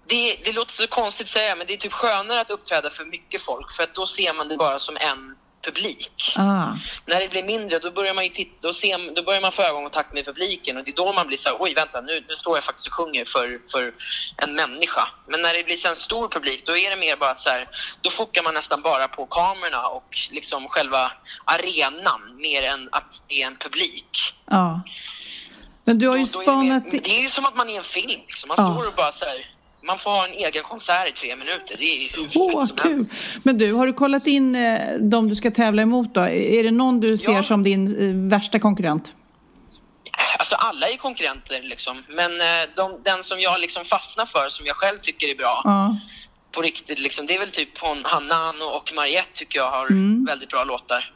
[0.07, 3.05] det, det låter så konstigt att säga, men det är typ skönare att uppträda för
[3.05, 3.71] mycket folk.
[3.71, 6.33] För att då ser man det bara som en publik.
[6.35, 6.73] Ah.
[7.05, 9.61] När det blir mindre, då börjar man ju titta, då, ser, då börjar man få
[9.61, 12.35] ögonkontakt med publiken och det är då man blir så här, oj vänta, nu, nu
[12.35, 13.93] står jag faktiskt och sjunger för, för
[14.37, 15.07] en människa.
[15.27, 17.67] Men när det blir så en stor publik, då är det mer bara så här,
[18.01, 21.11] då fokar man nästan bara på kamerorna och liksom själva
[21.45, 24.33] arenan mer än att det är en publik.
[24.49, 24.81] Ja.
[25.83, 26.91] Men du har ju är det, spanat...
[26.91, 28.21] det är ju som att man är en film.
[28.27, 28.47] Liksom.
[28.47, 28.73] Man Ja.
[28.73, 29.45] står och bara så här,
[29.87, 31.75] man får ha en egen konsert i tre minuter.
[31.79, 33.05] Det är som kul!
[33.43, 36.21] Men du, har du kollat in eh, de du ska tävla emot då?
[36.21, 39.15] Är det någon du ser som din eh, värsta konkurrent?
[40.39, 42.03] Alltså alla är konkurrenter liksom.
[42.09, 45.61] Men eh, de, den som jag liksom fastnar för, som jag själv tycker är bra
[45.63, 45.97] Ja.
[46.51, 50.25] på riktigt, liksom, det är väl typ hon, Hanna och Mariette tycker jag har Mm.
[50.25, 51.13] väldigt bra låtar.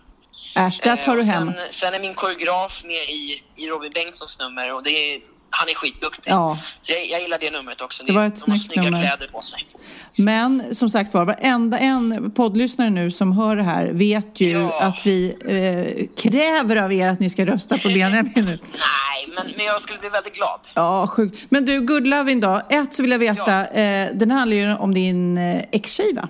[0.55, 1.51] Äsch, där tar du hem.
[1.53, 5.21] Sen, sen är min koreograf med i, i Robin Bengtssons nummer och det är,
[5.55, 6.31] han är skitduktig.
[6.31, 6.57] Ja.
[6.81, 8.03] Så jag, jag gillar det numret också.
[8.03, 9.01] Det var ett de har snyggt snygga nummer.
[9.01, 9.67] kläder på sig.
[10.15, 15.05] Men som sagt var, varenda en poddlyssnare nu som hör det här vet ju att
[15.05, 18.43] vi eh, kräver av er att ni ska rösta på Benjamin nu.
[18.71, 20.59] Nej, men, men jag skulle bli väldigt glad.
[20.73, 21.37] Ja, sjukt.
[21.49, 22.61] Men du, Good Loving då.
[22.69, 26.29] Ett så vill jag veta, eh, den handlar ju om din eh, ex-tjej va?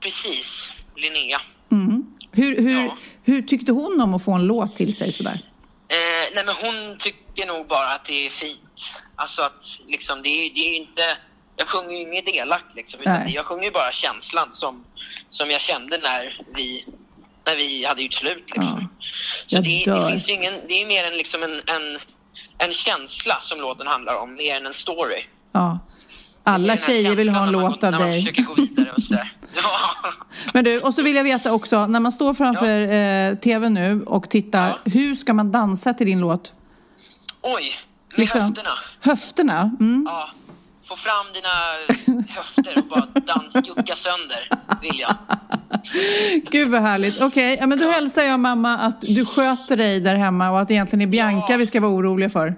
[0.00, 1.40] Precis, Linnea.
[1.72, 2.04] Mm.
[2.32, 2.90] Hur, hur,
[3.24, 5.40] hur tyckte hon om att få en låt till sig sådär?
[5.88, 6.98] Eh, nej men hon
[7.34, 8.94] tycker nog bara att det är fint.
[9.16, 11.02] Alltså att liksom det är, det är inte,
[11.56, 13.00] jag sjunger ju inget elakt liksom.
[13.00, 14.84] Utan jag sjunger ju bara känslan som,
[15.28, 16.84] som jag kände när vi,
[17.46, 18.88] när vi hade gjort slut liksom.
[19.46, 21.98] Så Jag det, det finns ingen, det är mer en liksom en, en,
[22.58, 25.24] en känsla som låten handlar om, mer än en story.
[25.52, 25.78] Ja.
[26.44, 28.20] Alla tjejer vill ha en låt av när man dig.
[28.20, 29.32] försöker gå vidare och sådär.
[30.52, 34.02] Men du, och så vill jag veta också, när man står framför eh, TV nu
[34.06, 36.52] och tittar, hur ska man dansa till din låt?
[37.42, 37.74] Oj,
[38.10, 38.40] med Liksom.
[38.40, 38.70] höfterna.
[39.00, 39.70] Höfterna?
[39.80, 40.06] Mm.
[40.10, 40.30] Ja,
[40.88, 41.48] få fram dina
[42.28, 44.48] höfter och bara dans, jucka sönder,
[44.82, 45.14] vill jag.
[46.50, 47.20] Gud vad härligt.
[47.20, 50.68] Okej, ja, men då hälsar jag mamma att du sköter dig där hemma och att
[50.68, 52.54] det egentligen är Bianca vi ska vara oroliga för.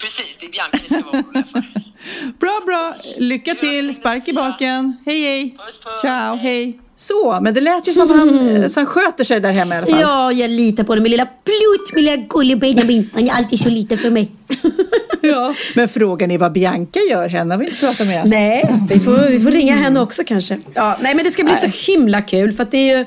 [0.00, 1.64] Precis, det är Bianca ni ska vara oroliga för.
[2.40, 2.94] Bra, bra.
[3.18, 3.94] Lycka till.
[3.94, 4.96] Spark i baken.
[5.06, 5.56] Hej, hej.
[6.02, 6.80] Ciao, hej.
[7.00, 9.78] Så, men det lät ju som han, eh, så han sköter sig där hemma i
[9.78, 10.00] alla fall.
[10.00, 11.00] Ja, jag litar på det.
[11.00, 13.10] Min lilla plutt, min lilla gullig Benjamin.
[13.14, 14.30] Han är alltid så liten för mig.
[15.22, 17.28] Ja, men frågan är vad Bianca gör.
[17.28, 18.26] Henne har vi inte pratat med.
[18.28, 20.58] Nej, vi får, vi får ringa henne också kanske.
[20.74, 21.72] Ja, nej, men det ska bli Nej.
[21.72, 22.52] så himla kul.
[22.52, 23.04] För att det är ju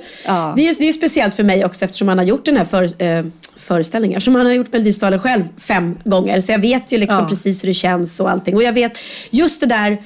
[0.56, 3.04] det är, det är speciellt för mig också eftersom han har gjort den här för,
[3.04, 3.26] eh,
[3.58, 4.18] föreställningen.
[4.18, 6.40] Eftersom han har gjort Melodifestivalen själv fem gånger.
[6.40, 7.30] Så jag vet ju liksom Ja.
[7.30, 8.56] precis hur det känns och allting.
[8.56, 8.98] Och jag vet
[9.30, 9.98] just det där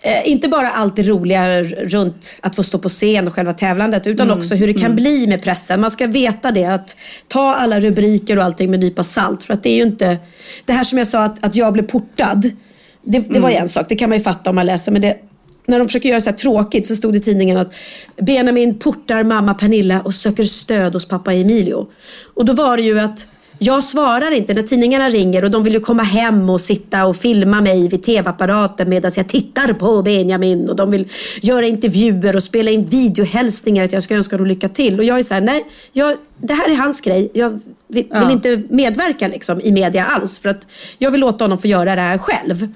[0.00, 4.06] Eh, inte bara allt det roliga runt att få stå på scen och själva tävlandet
[4.06, 4.96] utan Mm, också hur det kan mm.
[4.96, 5.80] bli med pressen.
[5.80, 6.96] Man ska veta det, att
[7.28, 9.42] ta alla rubriker och allting med en nypa salt.
[9.42, 10.18] För att det är ju inte,
[10.64, 12.50] det här som jag sa att, att jag blev portad,
[13.02, 13.62] det, det var Mm.
[13.62, 14.92] en sak, det kan man ju fatta om man läser.
[14.92, 15.16] Men det,
[15.66, 17.74] när de försöker göra så här tråkigt så stod det i tidningen att
[18.16, 21.86] Benjamin portar mamma Pernilla och söker stöd hos pappa Emilio.
[22.34, 23.26] Och då var det ju att
[23.58, 27.16] jag svarar inte när tidningarna ringer och de vill ju komma hem och sitta och
[27.16, 31.08] filma mig vid tv-apparaten medan jag tittar på Benjamin och de vill
[31.42, 34.98] göra intervjuer och spela in videohälsningar att jag ska önska dem lycka till.
[34.98, 37.30] Och jag är så här, nej, jag, det här är hans grej.
[37.34, 38.32] Jag vill, Ja.
[38.32, 40.66] inte medverka liksom, i media alls för att
[40.98, 42.68] jag vill låta honom få göra det här själv.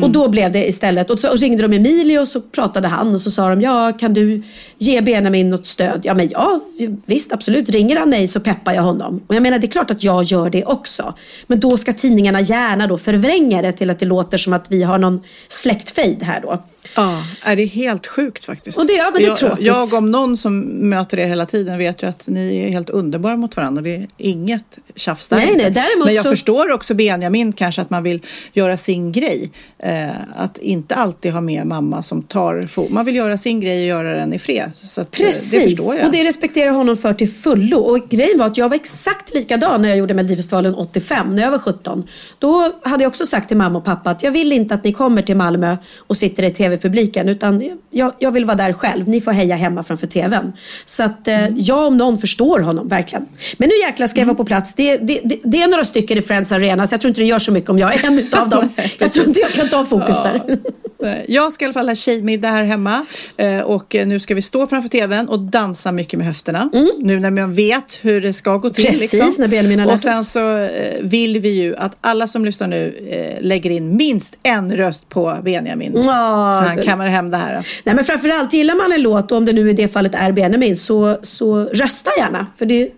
[0.00, 3.20] Och då blev det istället, och så ringde de Emilio och så pratade han och
[3.20, 4.42] så sa de, ja kan du
[4.78, 6.00] ge Benjamin något stöd?
[6.04, 6.60] Ja men ja,
[7.06, 7.70] visst absolut.
[7.70, 9.22] Ringer han mig så peppar jag honom.
[9.26, 11.14] Och jag menar det är klart att jag gör det också.
[11.46, 14.82] Men då ska tidningarna gärna då förvränga det till att det låter som att vi
[14.82, 16.62] har någon släktfejd här då.
[16.96, 18.78] Ja, är det är helt sjukt faktiskt.
[18.78, 19.66] Och det- ja, men det är jag, tråkigt.
[19.66, 23.36] Jag om någon som möter er hela tiden vet ju att ni är helt underbara
[23.36, 26.72] mot varandra och det är inget tjafs där Nej, nej, däremot Men jag så- förstår
[26.72, 28.20] också Benjamin kanske att man vill
[28.52, 29.50] göra sin grej.
[29.78, 30.06] Eh,
[30.36, 32.90] att inte alltid ha med mamma som tar fot.
[32.90, 34.70] Man vill göra sin grej och göra den i fred.
[34.74, 36.06] Så att, eh, Precis, det förstår jag.
[36.06, 37.78] och det respekterar jag honom för till fullo.
[37.78, 41.50] Och grejen var att jag var exakt likadan när jag gjorde Melodifestivalen 85, när jag
[41.50, 42.06] var 17.
[42.38, 44.92] Då hade jag också sagt till mamma och pappa att jag vill inte att ni
[44.92, 46.50] kommer till Malmö och sitter i
[46.82, 49.08] tv-publiken, utan jag, jag vill vara där själv.
[49.08, 50.52] Ni får heja hemma framför tvn.
[50.86, 53.26] Så att eh, jag om någon förstår honom, verkligen.
[53.56, 54.72] Men nu jäklar ska jag vara på plats.
[54.76, 57.26] Det, det, det, det är några stycken i Friends Arena, så jag tror inte det
[57.26, 58.68] gör så mycket om jag är en utav dem.
[58.98, 60.58] jag tror inte jag kan ta fokus där.
[61.02, 63.06] Nej, Jag ska i alla fall ha tjejmiddag här hemma
[63.36, 66.70] eh, och eh, nu ska vi stå framför tvn och dansa mycket med höfterna.
[66.98, 68.86] Nu när man vet hur det ska gå till.
[68.86, 68.92] Mm.
[68.92, 69.34] Precis, liksom.
[69.38, 72.68] när Benjamin har lärt Och sen så eh, vill vi ju att alla som lyssnar
[72.68, 75.92] nu eh, lägger in minst en röst på Benjamin.
[75.94, 77.66] Ja, så han kammar hem det här.
[77.84, 80.32] Nej men framförallt gillar man en låt och om det nu i det fallet är
[80.32, 82.46] Benjamin så, så rösta gärna.
[82.56, 82.90] För det,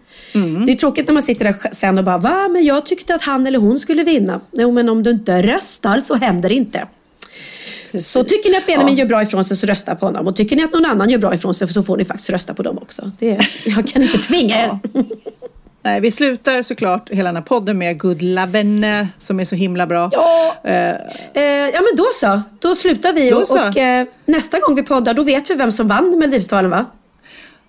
[0.67, 3.23] det är tråkigt när man sitter där sen och bara va men jag tyckte att
[3.23, 4.41] han eller hon skulle vinna.
[4.53, 6.87] Jo men om du inte röstar så händer det inte.
[8.01, 10.27] Så tycker ni att Benjamin gör bra ifrån sig så rösta på honom.
[10.27, 12.55] Och tycker ni att någon annan gör bra ifrån sig så får ni faktiskt rösta
[12.55, 13.11] på dem också.
[13.19, 14.79] Det, jag kan inte tvinga er.
[15.85, 19.57] Nej, vi slutar såklart hela den här podden med Good Loven eh, som är så
[19.57, 20.11] himla bra.
[20.13, 20.55] Ja.
[20.65, 22.43] Eh, ja men då så.
[22.61, 25.73] Då slutar vi Då och, och eh, nästa gång vi poddar då vet vi vem
[25.73, 26.87] som vann Melodifestivalen va?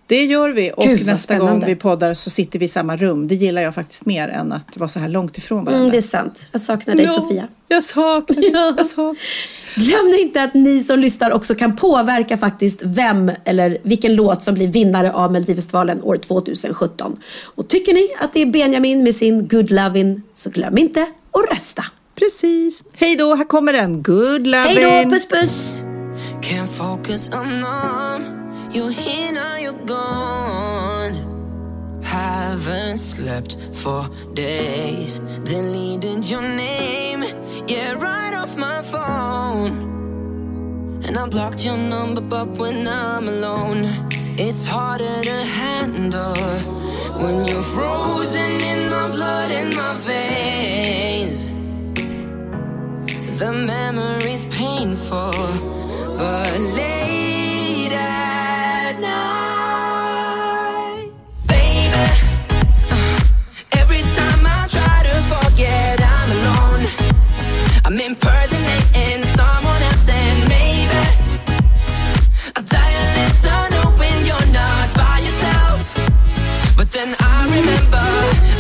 [0.08, 3.28] Det gör vi och Gud, nästa gång vi poddar så sitter vi i samma rum.
[3.28, 5.80] Det gillar jag faktiskt mer än att vara så här långt ifrån varandra.
[5.80, 6.48] Mm, det är sant.
[6.52, 7.48] Jag saknar dig Ja, Sofia.
[7.68, 8.52] Jag saknar dig.
[8.54, 8.74] Ja.
[8.78, 9.16] Jag saknar.
[9.76, 14.54] Glöm inte att ni som lyssnar också kan påverka faktiskt vem eller vilken låt som
[14.54, 17.18] blir vinnare av Melodifestivalen år 2017.
[17.56, 21.02] Och tycker ni att det är Benjamin med sin Good Lovin' så glöm inte
[21.32, 21.84] att rösta.
[22.20, 22.84] Precis.
[22.94, 24.04] Hej då, här kommer den.
[24.04, 24.66] Good Lovin'.
[24.66, 25.80] Hej då, puss puss!
[26.42, 28.45] Can't focus, I'm numb.
[28.76, 31.14] You're here now, you're gone.
[32.04, 35.20] Haven't slept for days.
[35.46, 37.24] Deleted your name,
[37.70, 39.72] yeah, right off my phone.
[41.08, 46.36] And I blocked your number, but when I'm alone, it's harder to handle.
[47.24, 51.48] When you're frozen in my blood and my veins.
[53.40, 55.32] The memory's painful,
[56.18, 57.35] but late
[67.86, 71.02] I'm impersonating someone else, and maybe
[72.56, 75.86] I'll die a little knowing you're not by yourself.
[76.76, 78.08] But then I remember,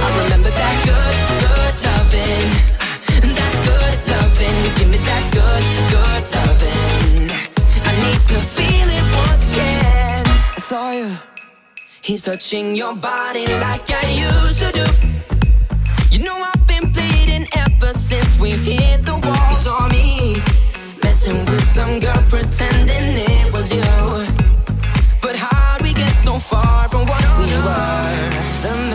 [0.06, 2.48] I remember that good, good loving.
[3.40, 7.26] That good loving, give me that good, good loving.
[7.82, 10.26] I need to feel it once again.
[10.56, 11.18] I saw you.
[12.04, 14.95] He's touching your body like I used to do.
[17.82, 19.50] Ever since we hit the wall.
[19.50, 20.38] You saw me
[21.04, 23.82] messing with some girl pretending it was you.
[25.22, 28.95] But how'd we get so far from what we were?